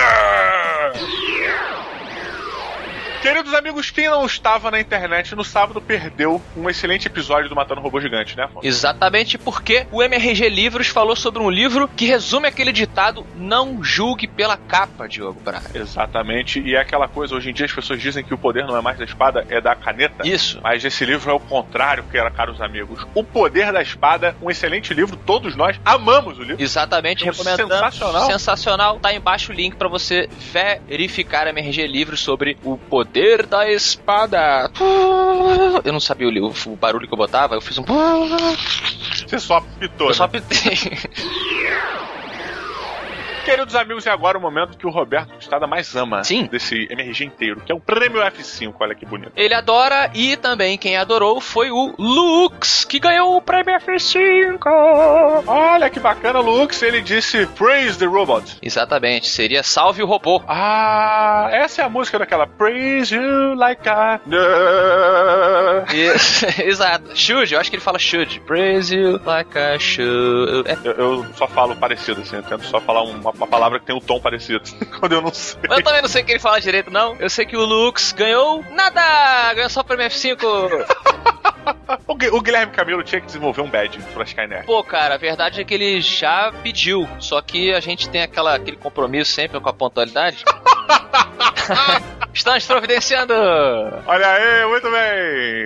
Queridos 3.21 3.51
amigos, 3.55 3.89
quem 3.89 4.07
não 4.07 4.25
estava 4.25 4.69
na 4.69 4.79
internet 4.79 5.35
no 5.35 5.43
sábado 5.43 5.81
perdeu 5.81 6.39
um 6.55 6.69
excelente 6.69 7.07
episódio 7.07 7.49
do 7.49 7.55
Matando 7.55 7.81
Robô 7.81 7.99
Gigante, 7.99 8.37
né, 8.37 8.43
Afonso? 8.43 8.65
Exatamente 8.65 9.39
porque 9.39 9.87
o 9.91 10.03
MRG 10.03 10.47
Livros 10.49 10.87
falou 10.87 11.15
sobre 11.15 11.41
um 11.41 11.49
livro 11.49 11.87
que 11.87 12.05
resume 12.05 12.47
aquele 12.47 12.71
ditado: 12.71 13.25
não 13.35 13.83
julgue 13.83 14.27
pela 14.27 14.55
capa, 14.55 15.07
Diogo 15.07 15.39
Braga. 15.39 15.71
Exatamente, 15.73 16.59
e 16.59 16.75
é 16.75 16.79
aquela 16.79 17.07
coisa, 17.07 17.33
hoje 17.33 17.49
em 17.49 17.53
dia 17.53 17.65
as 17.65 17.71
pessoas 17.73 17.99
dizem 17.99 18.23
que 18.23 18.35
o 18.35 18.37
poder 18.37 18.65
não 18.65 18.77
é 18.77 18.81
mais 18.81 18.99
da 18.99 19.05
espada, 19.05 19.45
é 19.49 19.59
da 19.59 19.75
caneta. 19.75 20.27
Isso. 20.27 20.59
Mas 20.61 20.85
esse 20.85 21.03
livro 21.03 21.31
é 21.31 21.33
o 21.33 21.39
contrário, 21.39 22.03
que 22.03 22.17
era, 22.17 22.29
caros 22.29 22.61
amigos. 22.61 23.05
O 23.15 23.23
Poder 23.23 23.71
da 23.73 23.81
Espada, 23.81 24.35
um 24.41 24.49
excelente 24.49 24.93
livro, 24.93 25.17
todos 25.17 25.55
nós 25.55 25.79
amamos 25.83 26.37
o 26.37 26.43
livro. 26.43 26.61
Exatamente, 26.61 27.23
um 27.23 27.31
recomendando. 27.31 27.73
sensacional. 27.73 28.25
Sensacional. 28.27 28.99
Tá 28.99 29.13
embaixo 29.13 29.51
o 29.51 29.55
link 29.55 29.75
para 29.75 29.87
você 29.87 30.29
verificar 30.87 31.47
MRG 31.47 31.87
Livros 31.87 32.19
sobre 32.19 32.57
o 32.63 32.77
poder 32.77 33.06
poder 33.07 33.45
da 33.45 33.69
espada. 33.71 34.69
Eu 35.83 35.93
não 35.93 35.99
sabia 35.99 36.27
o, 36.27 36.53
o 36.71 36.75
barulho 36.75 37.07
que 37.07 37.13
eu 37.13 37.17
botava, 37.17 37.55
eu 37.55 37.61
fiz 37.61 37.77
um. 37.77 37.83
Você 37.83 39.39
só 39.39 39.61
pitou. 39.79 40.07
Eu 40.07 40.11
né? 40.11 40.15
só 40.15 40.27
pitei. 40.27 40.77
Queridos 43.47 43.75
amigos, 43.75 44.05
é 44.05 44.11
agora 44.11 44.37
o 44.37 44.41
momento 44.41 44.77
que 44.77 44.85
o 44.85 44.89
Roberto 44.89 45.33
Estrada 45.39 45.65
mais 45.65 45.95
ama 45.95 46.21
Sim. 46.21 46.47
desse 46.51 46.85
MRG 46.91 47.23
inteiro, 47.23 47.61
que 47.65 47.71
é 47.71 47.75
o 47.75 47.79
Prêmio 47.79 48.21
F5. 48.21 48.73
Olha 48.77 48.93
que 48.93 49.05
bonito. 49.05 49.31
Ele 49.37 49.53
adora 49.53 50.11
e 50.13 50.35
também 50.35 50.77
quem 50.77 50.97
adorou 50.97 51.39
foi 51.39 51.71
o 51.71 51.95
Lux, 51.97 52.83
que 52.83 52.99
ganhou 52.99 53.37
o 53.37 53.41
prêmio 53.41 53.73
F5. 53.79 54.59
Olha 55.47 55.89
que 55.89 55.97
bacana, 55.99 56.39
Lux. 56.41 56.81
Ele 56.81 57.01
disse 57.01 57.45
Praise 57.47 57.97
the 57.97 58.05
Robot. 58.05 58.57
Exatamente, 58.61 59.29
seria 59.29 59.63
Salve 59.63 60.03
o 60.03 60.05
Robô. 60.05 60.41
Ah, 60.45 61.47
essa 61.51 61.81
é 61.81 61.85
a 61.85 61.89
música 61.89 62.19
daquela 62.19 62.45
Praise 62.47 63.15
You 63.15 63.53
Like 63.55 63.87
a. 63.87 64.19
E- 65.93 66.63
Exato. 66.67 67.15
Should, 67.15 67.53
eu 67.53 67.59
acho 67.61 67.69
que 67.69 67.77
ele 67.77 67.83
fala 67.83 67.97
should. 67.97 68.41
Praise 68.41 68.93
you 68.93 69.21
like 69.25 69.51
I 69.57 69.79
should. 69.79 70.67
É, 70.69 70.77
Eu, 70.83 70.91
eu 70.93 71.25
só 71.35 71.47
falo 71.47 71.75
parecido, 71.77 72.21
assim. 72.21 72.35
Eu 72.35 72.43
tento 72.43 72.65
só 72.65 72.79
falar 72.81 73.03
uma, 73.03 73.31
uma 73.37 73.47
palavra 73.47 73.79
que 73.79 73.85
tem 73.85 73.95
um 73.95 73.99
tom 73.99 74.19
parecido. 74.19 74.63
Quando 74.99 75.13
eu 75.13 75.21
não 75.21 75.33
sei. 75.33 75.59
Eu 75.69 75.83
também 75.83 76.01
não 76.01 76.09
sei 76.09 76.21
o 76.23 76.25
que 76.25 76.31
ele 76.33 76.39
fala 76.39 76.59
direito, 76.59 76.91
não. 76.91 77.15
Eu 77.19 77.29
sei 77.29 77.45
que 77.45 77.55
o 77.55 77.63
Lux 77.65 78.11
ganhou 78.11 78.63
nada! 78.71 79.53
Ganhou 79.53 79.69
só 79.69 79.81
o 79.81 79.83
prêmio 79.83 80.05
F5. 80.07 80.37
O, 82.07 82.15
Gui- 82.15 82.29
o 82.29 82.41
Guilherme 82.41 82.71
Camilo 82.71 83.03
tinha 83.03 83.19
que 83.19 83.27
desenvolver 83.27 83.61
um 83.61 83.69
badge 83.69 83.99
pra 84.13 84.23
Skynet. 84.23 84.65
Pô, 84.65 84.81
cara, 84.83 85.15
a 85.15 85.17
verdade 85.17 85.59
é 85.59 85.63
que 85.65 85.73
ele 85.73 85.99
já 86.01 86.51
pediu. 86.63 87.07
Só 87.19 87.41
que 87.41 87.73
a 87.73 87.79
gente 87.81 88.09
tem 88.09 88.21
aquela, 88.21 88.55
aquele 88.55 88.77
compromisso 88.77 89.33
sempre 89.33 89.59
com 89.59 89.67
a 89.69 89.73
pontualidade. 89.73 90.43
Estamos 92.33 92.65
providenciando! 92.65 93.33
Olha 94.05 94.27
aí, 94.27 94.65
muito 94.67 94.89
bem! 94.89 95.65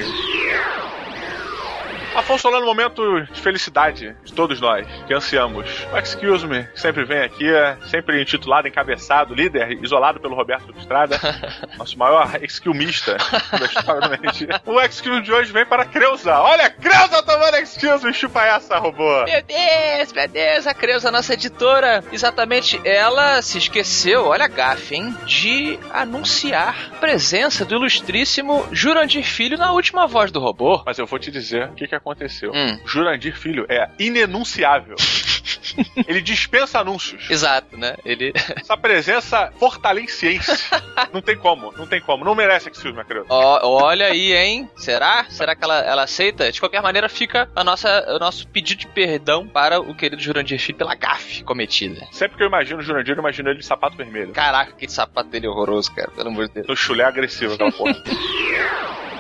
Afonso 2.16 2.42
Solano, 2.42 2.66
momento 2.66 3.22
de 3.22 3.40
felicidade 3.40 4.16
de 4.24 4.34
todos 4.34 4.60
nós, 4.60 4.86
que 5.08 5.14
ansiamos. 5.14 5.66
O 5.94 5.98
Excuse 5.98 6.46
Me 6.46 6.68
sempre 6.76 7.06
vem 7.06 7.22
aqui, 7.22 7.48
é 7.48 7.78
sempre 7.88 8.22
intitulado, 8.22 8.68
encabeçado, 8.68 9.34
líder, 9.34 9.82
isolado 9.82 10.20
pelo 10.20 10.36
Roberto 10.36 10.74
Estrada, 10.78 11.18
nosso 11.78 11.98
maior 11.98 12.38
excumista 12.42 13.16
da 13.58 13.66
história 13.66 14.02
do 14.02 14.14
MRG. 14.14 14.48
O 14.66 14.82
Excuse 14.82 15.22
de 15.22 15.32
hoje 15.32 15.54
vem 15.54 15.66
para 15.66 15.84
a 15.84 15.86
Creuza. 15.86 16.38
Olha, 16.40 16.70
Creuza 16.70 17.24
tomando 17.24 17.56
Excuse 17.58 18.06
Me, 18.06 18.14
chupa 18.14 18.44
essa, 18.44 18.78
robô. 18.78 19.24
Meu 19.24 19.42
Deus, 19.44 20.14
meu 20.14 20.28
Deus, 20.28 20.68
a 20.68 20.74
Creuza, 20.74 21.12
nossa 21.12 21.34
editora, 21.34 22.04
exatamente, 22.12 22.82
ela 22.84 23.42
se 23.42 23.58
esqueceu, 23.58 24.26
olha 24.26 24.46
a 24.46 24.50
gafe, 24.50 24.96
hein, 24.96 25.16
de 25.26 25.80
anunciar 25.94 26.92
a 26.94 26.98
presença 26.98 27.64
do 27.64 27.76
ilustríssimo 27.76 28.68
Jurandir 28.72 29.24
Filho 29.24 29.58
na 29.58 29.72
última 29.72 30.08
voz 30.08 30.32
do 30.32 30.40
robô. 30.40 30.84
Mas 30.86 31.00
eu 31.00 31.06
vou 31.06 31.20
te 31.20 31.32
dizer 31.32 31.70
o 31.70 31.74
que, 31.74 31.88
que 31.88 31.96
aconteceu. 32.02 32.52
Hum. 32.54 32.80
Jurandir 32.86 33.38
Filho 33.38 33.66
é 33.70 33.90
inenunciável. 33.98 34.96
Ele 36.08 36.22
dispensa 36.22 36.80
anúncios. 36.80 37.30
Exato, 37.30 37.78
né? 37.78 37.96
Ele. 38.04 38.34
Essa 38.60 38.76
presença 38.78 39.52
fortaleciense. 39.58 40.70
Não 41.14 41.22
tem 41.22 41.38
como, 41.38 41.74
não 41.78 41.88
tem 41.88 42.02
como. 42.02 42.26
Não 42.26 42.36
merece 42.36 42.70
Excuse 42.70 42.96
Me, 42.96 43.04
Creuza. 43.04 43.28
Ó, 43.30 43.84
olha 43.84 44.08
aí, 44.08 44.34
hein? 44.34 44.70
Será? 44.76 45.26
Será 45.30 45.56
que 45.56 45.64
ela, 45.64 45.80
ela 45.80 46.04
aceita? 46.04 46.52
De 46.52 46.60
qualquer 46.60 46.82
maneira, 46.82 47.08
fica 47.08 47.50
a 47.56 47.64
nossa, 47.64 48.06
o 48.16 48.20
nosso 48.20 48.48
pedido 48.48 48.80
de 48.80 48.88
perdão 48.88 49.48
para 49.48 49.80
o 49.80 49.96
querido 49.96 50.22
Jurandir 50.22 50.60
Filho 50.60 50.78
pela 50.78 50.96
gafe 50.96 51.44
cometida. 51.44 52.08
Sempre 52.12 52.38
que 52.38 52.44
eu 52.44 52.48
imagino 52.48 52.80
o 52.80 52.84
Jurandir, 52.84 53.16
eu 53.16 53.20
imagino 53.20 53.50
ele 53.50 53.60
de 53.60 53.66
sapato 53.66 53.98
vermelho. 53.98 54.34
Caraca, 54.34 54.74
que 54.74 54.88
sapato 54.92 55.30
dele 55.30 55.48
horroroso, 55.48 55.94
cara. 55.94 56.12
Pelo 56.12 56.30
amor 56.30 56.48
de 56.48 56.56
Deus. 56.56 56.68
No 56.68 56.76
chulé 56.76 57.04
agressivo, 57.04 57.54
aquela 57.54 57.72
porra. 57.72 57.96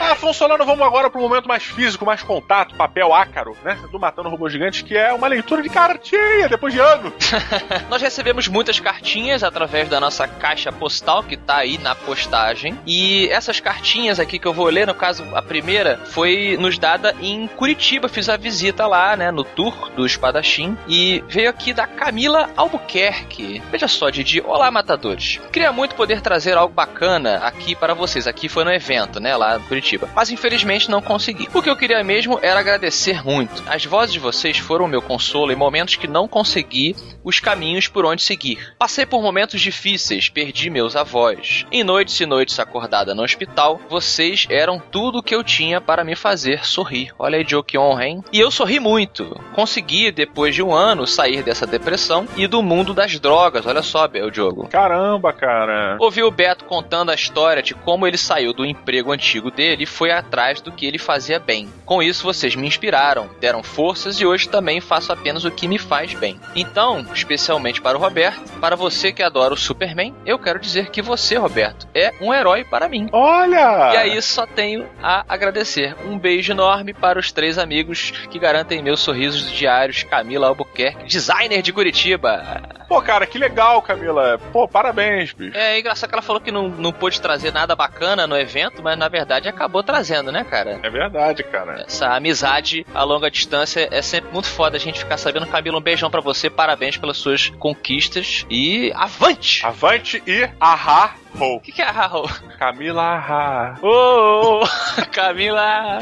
Ah, 0.00 0.16
Solano, 0.32 0.64
vamos 0.64 0.86
agora 0.86 1.10
pro 1.10 1.20
momento 1.20 1.46
mais 1.46 1.62
físico, 1.62 2.06
mais 2.06 2.22
contato, 2.22 2.74
papel 2.74 3.12
ácaro, 3.12 3.56
né? 3.62 3.78
Do 3.90 3.98
Matando 3.98 4.28
Robô 4.28 4.48
Gigante, 4.48 4.82
que 4.82 4.96
é 4.96 5.12
uma 5.12 5.26
leitura 5.26 5.62
de 5.62 5.68
cartinha 5.68 6.48
depois 6.48 6.72
de 6.72 6.80
anos. 6.80 7.12
Nós 7.90 8.00
recebemos 8.00 8.48
muitas 8.48 8.80
cartinhas 8.80 9.42
através 9.44 9.88
da 9.88 10.00
nossa 10.00 10.26
caixa 10.26 10.72
postal 10.72 11.22
que 11.22 11.36
tá 11.36 11.58
aí 11.58 11.78
na 11.78 11.94
postagem. 11.94 12.78
E 12.86 13.28
essas 13.28 13.60
cartinhas 13.60 14.18
aqui 14.18 14.38
que 14.38 14.46
eu 14.46 14.52
vou 14.52 14.66
ler, 14.66 14.86
no 14.86 14.94
caso, 14.94 15.24
a 15.34 15.42
primeira 15.42 15.98
foi 16.06 16.56
nos 16.58 16.78
dada 16.78 17.14
em 17.20 17.46
Curitiba. 17.46 18.08
Fiz 18.08 18.28
a 18.28 18.36
visita 18.36 18.86
lá, 18.86 19.16
né, 19.16 19.30
no 19.30 19.44
tour 19.44 19.90
do 19.90 20.06
Espadachim. 20.06 20.76
E 20.88 21.22
veio 21.28 21.50
aqui 21.50 21.72
da 21.72 21.86
Camila 21.86 22.50
Albuquerque. 22.56 23.62
Veja 23.70 23.88
só, 23.88 24.08
Didi. 24.08 24.40
Olá, 24.40 24.70
matadores. 24.70 25.40
Queria 25.52 25.72
muito 25.72 25.94
poder 25.94 26.20
trazer 26.20 26.56
algo 26.56 26.72
bacana 26.72 27.38
aqui 27.38 27.74
para 27.74 27.94
vocês. 27.94 28.26
Aqui 28.26 28.48
foi 28.48 28.64
no 28.64 28.72
evento, 28.72 29.20
né, 29.20 29.36
lá 29.36 29.58
no 29.58 29.64
Curitiba. 29.64 29.81
Mas 30.14 30.30
infelizmente 30.30 30.90
não 30.90 31.02
consegui. 31.02 31.48
O 31.52 31.62
que 31.62 31.68
eu 31.68 31.76
queria 31.76 32.02
mesmo 32.02 32.38
era 32.42 32.60
agradecer 32.60 33.24
muito. 33.24 33.62
As 33.66 33.84
vozes 33.84 34.12
de 34.12 34.18
vocês 34.18 34.58
foram 34.58 34.84
o 34.84 34.88
meu 34.88 35.02
consolo 35.02 35.52
em 35.52 35.56
momentos 35.56 35.96
que 35.96 36.06
não 36.06 36.28
consegui 36.28 36.94
os 37.24 37.40
caminhos 37.40 37.88
por 37.88 38.04
onde 38.04 38.22
seguir. 38.22 38.74
Passei 38.78 39.06
por 39.06 39.22
momentos 39.22 39.60
difíceis, 39.60 40.28
perdi 40.28 40.70
meus 40.70 40.96
avós. 40.96 41.66
Em 41.70 41.84
noites 41.84 42.18
e 42.20 42.26
noites 42.26 42.58
acordada 42.58 43.14
no 43.14 43.22
hospital, 43.22 43.80
vocês 43.88 44.46
eram 44.50 44.78
tudo 44.78 45.18
o 45.18 45.22
que 45.22 45.34
eu 45.34 45.42
tinha 45.44 45.80
para 45.80 46.04
me 46.04 46.14
fazer 46.14 46.64
sorrir. 46.64 47.12
Olha 47.18 47.38
aí, 47.38 47.44
Joe, 47.46 47.62
que 47.62 47.78
honra, 47.78 48.06
hein? 48.06 48.24
E 48.32 48.40
eu 48.40 48.50
sorri 48.50 48.78
muito. 48.78 49.40
Consegui, 49.54 50.10
depois 50.10 50.54
de 50.54 50.62
um 50.62 50.74
ano, 50.74 51.06
sair 51.06 51.42
dessa 51.42 51.66
depressão 51.66 52.26
e 52.36 52.46
do 52.46 52.62
mundo 52.62 52.94
das 52.94 53.18
drogas. 53.18 53.66
Olha 53.66 53.82
só, 53.82 54.06
Bel 54.06 54.30
Diogo. 54.30 54.68
Caramba, 54.68 55.32
cara. 55.32 55.96
Ouvi 56.00 56.22
o 56.22 56.30
Beto 56.30 56.64
contando 56.64 57.10
a 57.10 57.14
história 57.14 57.62
de 57.62 57.74
como 57.74 58.06
ele 58.06 58.18
saiu 58.18 58.52
do 58.52 58.64
emprego 58.64 59.12
antigo 59.12 59.50
dele 59.50 59.71
e 59.80 59.86
foi 59.86 60.10
atrás 60.10 60.60
do 60.60 60.72
que 60.72 60.86
ele 60.86 60.98
fazia 60.98 61.38
bem. 61.38 61.68
Com 61.84 62.02
isso, 62.02 62.24
vocês 62.24 62.54
me 62.54 62.66
inspiraram, 62.66 63.30
deram 63.40 63.62
forças 63.62 64.20
e 64.20 64.26
hoje 64.26 64.48
também 64.48 64.80
faço 64.80 65.12
apenas 65.12 65.44
o 65.44 65.50
que 65.50 65.68
me 65.68 65.78
faz 65.78 66.14
bem. 66.14 66.40
Então, 66.54 67.06
especialmente 67.14 67.80
para 67.80 67.96
o 67.96 68.00
Roberto, 68.00 68.52
para 68.60 68.76
você 68.76 69.12
que 69.12 69.22
adora 69.22 69.54
o 69.54 69.56
Superman, 69.56 70.14
eu 70.26 70.38
quero 70.38 70.58
dizer 70.58 70.90
que 70.90 71.02
você, 71.02 71.36
Roberto, 71.36 71.86
é 71.94 72.12
um 72.20 72.32
herói 72.32 72.64
para 72.64 72.88
mim. 72.88 73.08
Olha! 73.12 73.92
E 73.92 73.96
aí 73.96 74.22
só 74.22 74.46
tenho 74.46 74.88
a 75.02 75.24
agradecer. 75.28 75.96
Um 76.04 76.18
beijo 76.18 76.52
enorme 76.52 76.92
para 76.92 77.18
os 77.18 77.32
três 77.32 77.58
amigos 77.58 78.10
que 78.30 78.38
garantem 78.38 78.82
meus 78.82 79.00
sorrisos 79.00 79.50
diários, 79.50 80.02
Camila 80.02 80.48
Albuquerque, 80.48 81.06
designer 81.06 81.62
de 81.62 81.72
Curitiba. 81.72 82.62
Pô, 82.88 83.00
cara, 83.00 83.26
que 83.26 83.38
legal, 83.38 83.80
Camila. 83.80 84.38
Pô, 84.52 84.68
parabéns, 84.68 85.32
bicho. 85.32 85.56
É 85.56 85.78
engraçado 85.78 86.10
que 86.10 86.14
ela 86.14 86.22
falou 86.22 86.40
que 86.40 86.52
não, 86.52 86.68
não 86.68 86.92
pôde 86.92 87.20
trazer 87.20 87.52
nada 87.52 87.74
bacana 87.74 88.26
no 88.26 88.36
evento, 88.36 88.82
mas 88.82 88.98
na 88.98 89.08
verdade 89.08 89.48
acabou 89.62 89.82
trazendo, 89.82 90.32
né, 90.32 90.42
cara? 90.42 90.80
É 90.82 90.90
verdade, 90.90 91.44
cara. 91.44 91.84
Essa 91.86 92.16
amizade 92.16 92.84
a 92.92 93.04
longa 93.04 93.30
distância 93.30 93.88
é 93.92 94.02
sempre 94.02 94.32
muito 94.32 94.48
foda 94.48 94.76
a 94.76 94.80
gente 94.80 94.98
ficar 94.98 95.16
sabendo. 95.16 95.46
Camila, 95.46 95.78
um 95.78 95.80
beijão 95.80 96.10
pra 96.10 96.20
você, 96.20 96.50
parabéns 96.50 96.96
pelas 96.96 97.16
suas 97.16 97.48
conquistas 97.48 98.44
e 98.50 98.92
avante! 98.94 99.64
Avante 99.64 100.22
e 100.26 100.48
ahá 100.60 101.14
ho. 101.38 101.56
O 101.56 101.60
que, 101.60 101.70
que 101.70 101.80
é 101.80 101.90
ho? 101.90 102.28
Camila 102.58 103.02
ahá. 103.02 103.78
Ô, 103.80 103.88
ô, 103.88 104.62
ô, 104.62 104.66
Camila! 105.12 106.00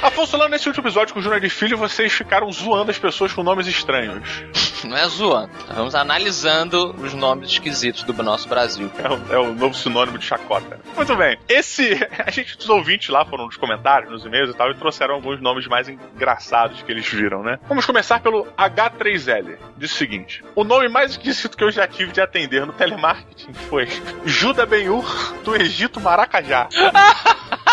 Afonso 0.00 0.32
Solano, 0.32 0.50
nesse 0.50 0.68
último 0.68 0.86
episódio 0.86 1.12
com 1.12 1.20
o 1.20 1.22
Júnior 1.22 1.40
de 1.40 1.50
Filho, 1.50 1.76
vocês 1.76 2.12
ficaram 2.12 2.50
zoando 2.52 2.90
as 2.90 2.98
pessoas 2.98 3.32
com 3.32 3.42
nomes 3.42 3.66
estranhos. 3.66 4.44
Não 4.84 4.96
é 4.96 5.08
zoando, 5.08 5.50
vamos 5.74 5.94
analisando 5.94 6.94
os 6.98 7.12
nomes 7.14 7.50
esquisitos 7.50 8.04
do 8.04 8.12
nosso 8.22 8.48
Brasil. 8.48 8.90
É 8.98 9.08
o, 9.08 9.34
é 9.34 9.38
o 9.38 9.52
novo 9.52 9.74
sinônimo 9.74 10.16
de 10.16 10.24
chacota. 10.24 10.78
Muito 10.94 11.16
bem. 11.16 11.36
Esse. 11.48 11.98
A 12.24 12.30
gente, 12.30 12.56
os 12.56 12.68
ouvintes 12.68 13.08
lá 13.08 13.24
foram 13.24 13.46
nos 13.46 13.56
comentários, 13.56 14.10
nos 14.10 14.24
e-mails 14.24 14.50
e 14.50 14.54
tal, 14.54 14.70
e 14.70 14.74
trouxeram 14.74 15.14
alguns 15.14 15.40
nomes 15.40 15.66
mais 15.66 15.88
engraçados 15.88 16.80
que 16.82 16.92
eles 16.92 17.06
viram, 17.08 17.42
né? 17.42 17.58
Vamos 17.68 17.84
começar 17.84 18.20
pelo 18.20 18.46
H3L. 18.56 19.58
Diz 19.76 19.92
o 19.92 19.96
seguinte: 19.96 20.44
O 20.54 20.62
nome 20.62 20.88
mais 20.88 21.12
esquisito 21.12 21.56
que 21.56 21.64
eu 21.64 21.70
já 21.70 21.88
tive 21.88 22.12
de 22.12 22.20
atender 22.20 22.64
no 22.64 22.72
telemarketing 22.72 23.52
foi 23.52 23.88
Juda 24.24 24.64
Benhur, 24.64 25.04
do 25.44 25.56
Egito 25.56 26.00
Maracajá. 26.00 26.68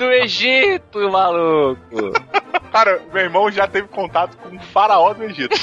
Do 0.00 0.10
Egito, 0.14 1.10
maluco! 1.10 2.10
Cara, 2.72 3.02
meu 3.12 3.22
irmão 3.22 3.50
já 3.50 3.66
teve 3.66 3.86
contato 3.88 4.34
com 4.38 4.56
o 4.56 4.58
faraó 4.58 5.12
do 5.12 5.24
Egito. 5.24 5.54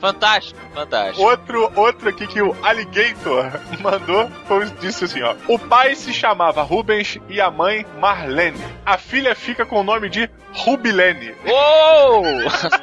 Fantástico, 0.00 0.60
fantástico. 0.74 1.22
Outro, 1.22 1.72
outro 1.74 2.08
aqui 2.08 2.26
que 2.26 2.40
o 2.40 2.56
Alligator 2.62 3.50
mandou 3.80 4.30
foi, 4.46 4.66
disse 4.80 5.04
assim, 5.04 5.22
ó. 5.22 5.34
O 5.46 5.58
pai 5.58 5.94
se 5.94 6.12
chamava 6.12 6.62
Rubens 6.62 7.18
e 7.28 7.40
a 7.40 7.50
mãe 7.50 7.84
Marlene. 8.00 8.62
A 8.84 8.96
filha 8.96 9.34
fica 9.34 9.66
com 9.66 9.80
o 9.80 9.84
nome 9.84 10.08
de 10.08 10.30
Rubilene. 10.52 11.34
Uou! 11.46 12.24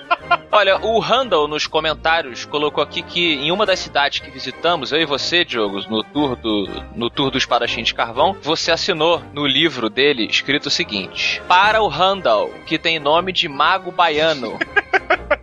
Olha, 0.52 0.78
o 0.78 1.00
Randall 1.00 1.48
nos 1.48 1.68
comentários 1.68 2.46
colocou 2.46 2.84
aqui 2.84 3.02
que 3.02 3.34
em 3.34 3.52
uma 3.52 3.66
das 3.66 3.80
cidades 3.80 4.20
que 4.20 4.32
visitamos, 4.32 4.92
eu 4.92 5.00
e 5.00 5.06
você, 5.06 5.44
Diogo, 5.44 5.82
no 5.90 6.04
tour 6.04 6.36
do, 6.36 6.68
no 6.96 7.10
tour 7.10 7.30
do 7.30 7.38
Espadachim 7.38 7.84
de 7.84 7.94
Carvão, 7.94 8.36
você 8.42 8.72
assinou 8.72 9.22
no 9.34 9.46
livro 9.46 9.90
dele 9.90 10.26
escrito 10.26 10.68
o 10.68 10.72
seguinte: 10.72 11.42
Para 11.48 11.82
o 11.82 11.88
Randall, 11.88 12.50
que 12.66 12.80
tem 12.80 13.00
nome 13.00 13.32
de 13.32 13.48
mago 13.48 13.92
baiano. 13.92 14.58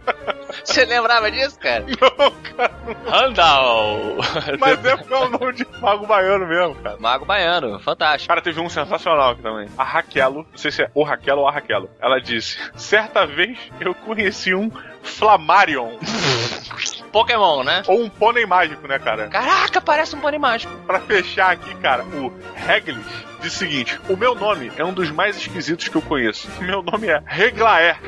Você 0.73 0.85
lembrava 0.85 1.31
disso, 1.31 1.59
cara? 1.59 1.85
Não, 2.01 2.31
cara. 2.31 2.73
Randall. 3.07 4.17
Mas 4.59 4.85
é 4.85 4.97
porque 4.97 5.13
é 5.13 5.17
o 5.17 5.29
nome 5.29 5.53
de 5.53 5.67
mago 5.81 6.07
baiano 6.07 6.47
mesmo, 6.47 6.75
cara. 6.77 6.97
Mago 6.99 7.25
baiano, 7.25 7.79
fantástico. 7.81 8.29
Cara, 8.29 8.41
teve 8.41 8.61
um 8.61 8.69
sensacional 8.69 9.31
aqui 9.31 9.43
também. 9.43 9.69
A 9.77 9.85
Raquelo, 9.85 10.47
não 10.51 10.59
sei 10.59 10.71
se 10.71 10.83
é 10.83 10.91
o 10.95 11.03
Raquelo 11.03 11.43
ou 11.43 11.49
a 11.49 11.53
Raquelo, 11.53 11.91
ela 12.01 12.19
disse: 12.21 12.59
Certa 12.75 13.27
vez 13.27 13.59
eu 13.81 13.95
conheci 13.95 14.55
um 14.55 14.71
Flamarion. 15.03 15.99
Pokémon, 17.13 17.63
né? 17.63 17.83
Ou 17.87 18.03
um 18.03 18.09
pônei 18.09 18.47
mágico, 18.47 18.89
né, 18.89 18.99
cara? 18.99 19.29
Caraca, 19.29 19.83
parece 19.83 20.17
um 20.17 20.21
pônei 20.21 20.39
mágico. 20.39 20.75
Pra 20.87 20.99
fechar 20.99 21.53
aqui, 21.53 21.75
cara, 21.75 22.05
o 22.05 22.33
Reglis 22.55 23.05
diz 23.43 23.55
o 23.55 23.59
seguinte: 23.59 24.01
O 24.09 24.17
meu 24.17 24.35
nome 24.35 24.73
é 24.77 24.85
um 24.85 24.95
dos 24.95 25.11
mais 25.11 25.37
esquisitos 25.37 25.89
que 25.89 25.97
eu 25.97 26.03
conheço. 26.03 26.49
Meu 26.63 26.83
nome 26.83 27.09
é 27.09 27.23
Reglaé. 27.27 27.99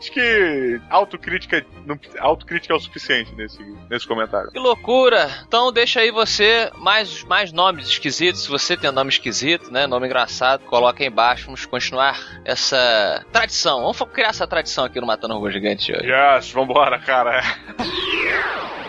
Acho 0.01 0.11
que 0.11 0.81
autocrítica, 0.89 1.63
não, 1.85 1.99
autocrítica 2.17 2.73
é 2.73 2.75
o 2.75 2.79
suficiente 2.79 3.35
nesse, 3.35 3.63
nesse 3.87 4.07
comentário. 4.07 4.49
Que 4.49 4.57
loucura! 4.57 5.29
Então 5.47 5.71
deixa 5.71 5.99
aí 5.99 6.09
você 6.09 6.71
mais, 6.75 7.23
mais 7.25 7.53
nomes 7.53 7.87
esquisitos. 7.87 8.41
Se 8.41 8.49
você 8.49 8.75
tem 8.75 8.89
um 8.89 8.93
nome 8.93 9.11
esquisito, 9.11 9.71
né? 9.71 9.85
Nome 9.85 10.07
engraçado, 10.07 10.61
coloca 10.65 11.03
aí 11.03 11.07
embaixo. 11.07 11.45
Vamos 11.45 11.67
continuar 11.67 12.19
essa 12.43 13.23
tradição. 13.31 13.81
Vamos 13.81 14.01
criar 14.11 14.29
essa 14.29 14.47
tradição 14.47 14.85
aqui 14.85 14.99
no 14.99 15.05
Matando 15.05 15.35
Robô 15.35 15.51
Gigante 15.51 15.93
hoje. 15.93 16.09
Yes, 16.09 16.49
vambora, 16.49 16.97
cara. 16.97 17.39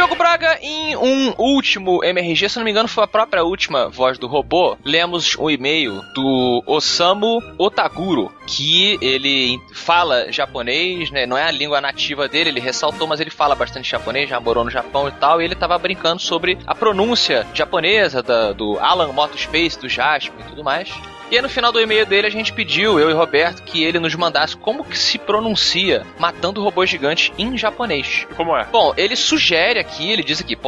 Diogo 0.00 0.16
Braga, 0.16 0.58
em 0.62 0.96
um 0.96 1.34
último 1.36 2.02
MRG, 2.02 2.48
se 2.48 2.56
não 2.56 2.64
me 2.64 2.70
engano, 2.70 2.88
foi 2.88 3.04
a 3.04 3.06
própria 3.06 3.44
última 3.44 3.90
voz 3.90 4.16
do 4.16 4.26
robô. 4.26 4.74
Lemos 4.82 5.36
um 5.36 5.50
e-mail 5.50 6.00
do 6.14 6.64
Osamu 6.66 7.42
Otaguro, 7.58 8.32
que 8.46 8.98
ele 9.02 9.60
fala 9.74 10.32
japonês, 10.32 11.10
né? 11.10 11.26
Não 11.26 11.36
é 11.36 11.42
a 11.42 11.50
língua 11.50 11.82
nativa 11.82 12.26
dele, 12.26 12.48
ele 12.48 12.60
ressaltou, 12.60 13.06
mas 13.06 13.20
ele 13.20 13.28
fala 13.28 13.54
bastante 13.54 13.90
japonês, 13.90 14.30
já 14.30 14.40
morou 14.40 14.64
no 14.64 14.70
Japão 14.70 15.06
e 15.06 15.12
tal. 15.12 15.42
E 15.42 15.44
ele 15.44 15.54
tava 15.54 15.76
brincando 15.76 16.22
sobre 16.22 16.56
a 16.66 16.74
pronúncia 16.74 17.46
japonesa 17.52 18.22
da, 18.22 18.52
do 18.52 18.78
Alan 18.78 19.12
Motospace, 19.12 19.78
do 19.78 19.86
Jasper 19.86 20.46
e 20.46 20.48
tudo 20.48 20.64
mais. 20.64 20.90
E 21.30 21.36
aí 21.36 21.42
no 21.42 21.48
final 21.48 21.70
do 21.70 21.80
e-mail 21.80 22.04
dele 22.04 22.26
a 22.26 22.30
gente 22.30 22.52
pediu, 22.52 22.98
eu 22.98 23.08
e 23.08 23.12
Roberto, 23.12 23.62
que 23.62 23.84
ele 23.84 24.00
nos 24.00 24.16
mandasse 24.16 24.56
como 24.56 24.82
que 24.82 24.98
se 24.98 25.16
pronuncia 25.16 26.04
matando 26.18 26.60
robôs 26.60 26.90
gigantes 26.90 27.32
em 27.38 27.56
japonês. 27.56 28.26
E 28.28 28.34
como 28.34 28.56
é? 28.56 28.64
Bom, 28.64 28.92
ele 28.96 29.14
sugere 29.14 29.78
aqui, 29.78 30.10
ele 30.10 30.24
diz 30.24 30.40
aqui, 30.40 30.58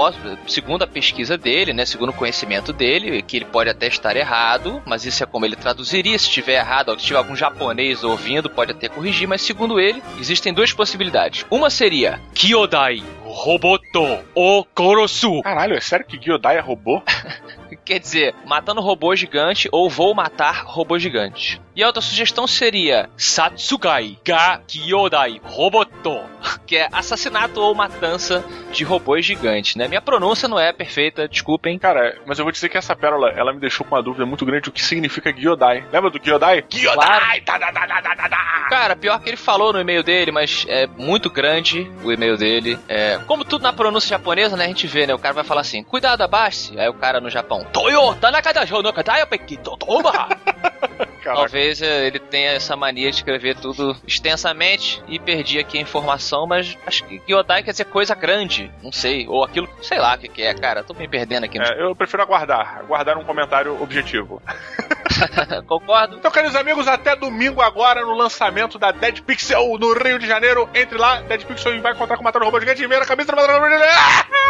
segundo 0.46 0.82
a 0.84 0.86
pesquisa 0.86 1.36
dele, 1.36 1.72
né, 1.72 1.84
segundo 1.84 2.10
o 2.10 2.14
conhecimento 2.14 2.72
dele, 2.72 3.22
que 3.22 3.38
ele 3.38 3.44
pode 3.44 3.70
até 3.70 3.88
estar 3.88 4.16
errado, 4.16 4.80
mas 4.86 5.04
isso 5.04 5.24
é 5.24 5.26
como 5.26 5.44
ele 5.44 5.56
traduziria, 5.56 6.16
se 6.16 6.26
estiver 6.26 6.60
errado, 6.60 6.90
ou 6.90 6.98
se 6.98 7.06
tiver 7.06 7.18
algum 7.18 7.34
japonês 7.34 8.04
ouvindo, 8.04 8.48
pode 8.48 8.70
até 8.70 8.88
corrigir, 8.88 9.26
mas 9.26 9.42
segundo 9.42 9.80
ele, 9.80 10.00
existem 10.20 10.54
duas 10.54 10.72
possibilidades. 10.72 11.44
Uma 11.50 11.70
seria 11.70 12.20
Kyodai 12.34 13.02
Roboto 13.24 14.20
O 14.34 14.64
Korosu. 14.74 15.42
Caralho, 15.42 15.74
é 15.74 15.80
sério 15.80 16.06
que 16.06 16.18
Gyodai 16.18 16.58
é 16.58 16.60
robô? 16.60 17.02
Quer 17.84 17.98
dizer, 17.98 18.34
matando 18.46 18.80
robô 18.80 19.14
gigante 19.16 19.68
ou 19.72 19.90
vou 19.90 20.14
matar 20.14 20.64
robô 20.66 20.98
gigante. 20.98 21.60
E 21.74 21.82
a 21.82 21.86
outra 21.86 22.02
sugestão 22.02 22.46
seria 22.46 23.08
Satsugai 23.16 24.18
ga 24.24 24.60
Kyodai 24.66 25.40
Roboto, 25.42 26.20
que 26.66 26.76
é 26.76 26.88
assassinato 26.92 27.60
ou 27.60 27.74
matança 27.74 28.44
de 28.70 28.84
robôs 28.84 29.24
gigantes, 29.24 29.76
né? 29.76 29.88
Minha 29.88 30.02
pronúncia 30.02 30.48
não 30.48 30.58
é 30.60 30.72
perfeita, 30.72 31.26
desculpem. 31.26 31.78
Cara, 31.78 32.18
mas 32.26 32.38
eu 32.38 32.44
vou 32.44 32.52
dizer 32.52 32.68
que 32.68 32.76
essa 32.76 32.94
pérola, 32.94 33.30
ela 33.30 33.52
me 33.52 33.60
deixou 33.60 33.86
com 33.86 33.94
uma 33.94 34.02
dúvida 34.02 34.26
muito 34.26 34.44
grande 34.44 34.64
do 34.64 34.72
que 34.72 34.82
significa 34.82 35.32
Gyodai. 35.32 35.84
Lembra 35.90 36.10
do 36.10 36.18
Gyodai? 36.18 36.64
Gyodai! 36.68 37.40
Tá, 37.40 37.58
tá, 37.58 37.72
tá, 37.72 38.28
tá. 38.28 38.66
Cara, 38.68 38.96
pior 38.96 39.18
que 39.20 39.30
ele 39.30 39.36
falou 39.36 39.72
no 39.72 39.80
e-mail 39.80 40.02
dele, 40.02 40.30
mas 40.30 40.66
é 40.68 40.86
muito 40.86 41.30
grande 41.30 41.90
o 42.04 42.12
e-mail 42.12 42.36
dele. 42.36 42.78
É, 42.88 43.18
como 43.26 43.44
tudo 43.44 43.62
na 43.62 43.72
pronúncia 43.72 44.08
japonesa, 44.08 44.56
né? 44.56 44.64
A 44.64 44.68
gente 44.68 44.86
vê, 44.86 45.06
né? 45.06 45.14
O 45.14 45.18
cara 45.18 45.34
vai 45.34 45.44
falar 45.44 45.62
assim, 45.62 45.82
cuidado 45.82 46.22
abaixo. 46.22 46.78
Aí 46.78 46.88
o 46.88 46.94
cara 46.94 47.20
no 47.20 47.30
Japão, 47.30 47.64
Toyota 47.72 48.30
nakadajo 48.30 48.82
no 48.82 48.92
katai 48.92 49.24
pekito 49.26 49.76
toma. 49.76 50.28
Talvez 51.24 51.80
eh, 51.82 52.06
ele 52.06 52.18
tenha 52.18 52.52
essa 52.52 52.76
mania 52.76 53.10
de 53.10 53.16
escrever 53.16 53.56
tudo 53.56 53.96
extensamente 54.06 55.02
e 55.08 55.18
perdi 55.18 55.58
aqui 55.58 55.78
a 55.78 55.80
informação, 55.80 56.46
mas 56.46 56.76
acho 56.86 57.04
que 57.04 57.20
Gyodai 57.26 57.62
quer 57.62 57.72
dizer 57.72 57.84
coisa 57.86 58.14
grande, 58.14 58.70
não 58.82 58.92
sei, 58.92 59.26
ou 59.28 59.44
aquilo, 59.44 59.68
sei 59.82 59.98
lá 59.98 60.14
o 60.14 60.18
que, 60.18 60.28
que 60.28 60.42
é, 60.42 60.54
cara, 60.54 60.82
tô 60.82 60.94
me 60.94 61.08
perdendo 61.08 61.44
aqui. 61.44 61.58
É, 61.60 61.82
eu 61.82 61.94
prefiro 61.94 62.22
aguardar, 62.22 62.78
aguardar 62.78 63.18
um 63.18 63.24
comentário 63.24 63.80
objetivo. 63.82 64.42
Concordo. 65.66 66.16
Então, 66.16 66.30
queridos 66.30 66.56
amigos, 66.56 66.88
até 66.88 67.14
domingo 67.16 67.60
agora 67.60 68.02
no 68.02 68.14
lançamento 68.14 68.78
da 68.78 68.90
Dead 68.90 69.20
Pixel 69.22 69.78
no 69.78 69.92
Rio 69.94 70.18
de 70.18 70.26
Janeiro. 70.26 70.68
Entre 70.74 70.98
lá, 70.98 71.20
Dead 71.22 71.44
Pixel 71.44 71.80
vai 71.80 71.92
encontrar 71.92 72.16
com 72.16 72.22
o 72.22 72.24
Matando 72.24 72.44
Robô 72.44 72.60
Gigante 72.60 72.82
e 72.82 72.88
meia 72.88 73.00
na 73.00 73.06
cabeça 73.06 73.32
do 73.32 73.36
Matando 73.36 73.54
Robô 73.54 73.70
Gigante. 73.70 74.41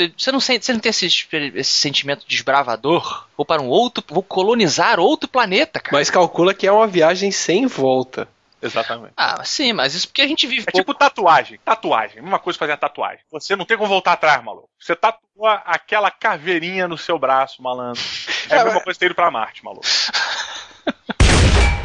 Você, 0.00 0.12
você, 0.16 0.32
não 0.32 0.40
sente, 0.40 0.64
você 0.64 0.72
não 0.72 0.80
tem 0.80 0.90
esse, 0.90 1.06
esse 1.06 1.72
sentimento 1.72 2.24
desbravador? 2.26 3.26
Vou 3.36 3.44
para 3.44 3.60
um 3.60 3.68
outro. 3.68 4.02
Vou 4.08 4.22
colonizar 4.22 4.98
outro 4.98 5.28
planeta, 5.28 5.78
cara. 5.78 5.96
Mas 5.96 6.08
calcula 6.08 6.54
que 6.54 6.66
é 6.66 6.72
uma 6.72 6.86
viagem 6.86 7.30
sem 7.30 7.66
volta. 7.66 8.26
Exatamente. 8.62 9.12
Ah, 9.16 9.42
sim, 9.44 9.72
mas 9.72 9.94
isso 9.94 10.08
porque 10.08 10.22
a 10.22 10.26
gente 10.26 10.46
vive 10.46 10.62
É 10.62 10.72
pouco. 10.72 10.78
tipo 10.78 10.94
tatuagem. 10.94 11.58
Tatuagem. 11.64 12.20
Uma 12.20 12.38
coisa 12.38 12.58
fazer 12.58 12.72
a 12.72 12.76
tatuagem. 12.76 13.20
Você 13.30 13.56
não 13.56 13.64
tem 13.64 13.76
como 13.76 13.88
voltar 13.88 14.12
atrás, 14.12 14.42
maluco. 14.42 14.68
Você 14.78 14.94
tatua 14.94 15.54
aquela 15.64 16.10
caveirinha 16.10 16.86
no 16.86 16.98
seu 16.98 17.18
braço, 17.18 17.62
malandro. 17.62 18.00
É 18.48 18.58
a 18.58 18.64
mesma 18.64 18.80
coisa 18.82 18.98
ter 18.98 19.06
ido 19.06 19.14
pra 19.14 19.30
Marte, 19.30 19.64
maluco. 19.64 19.86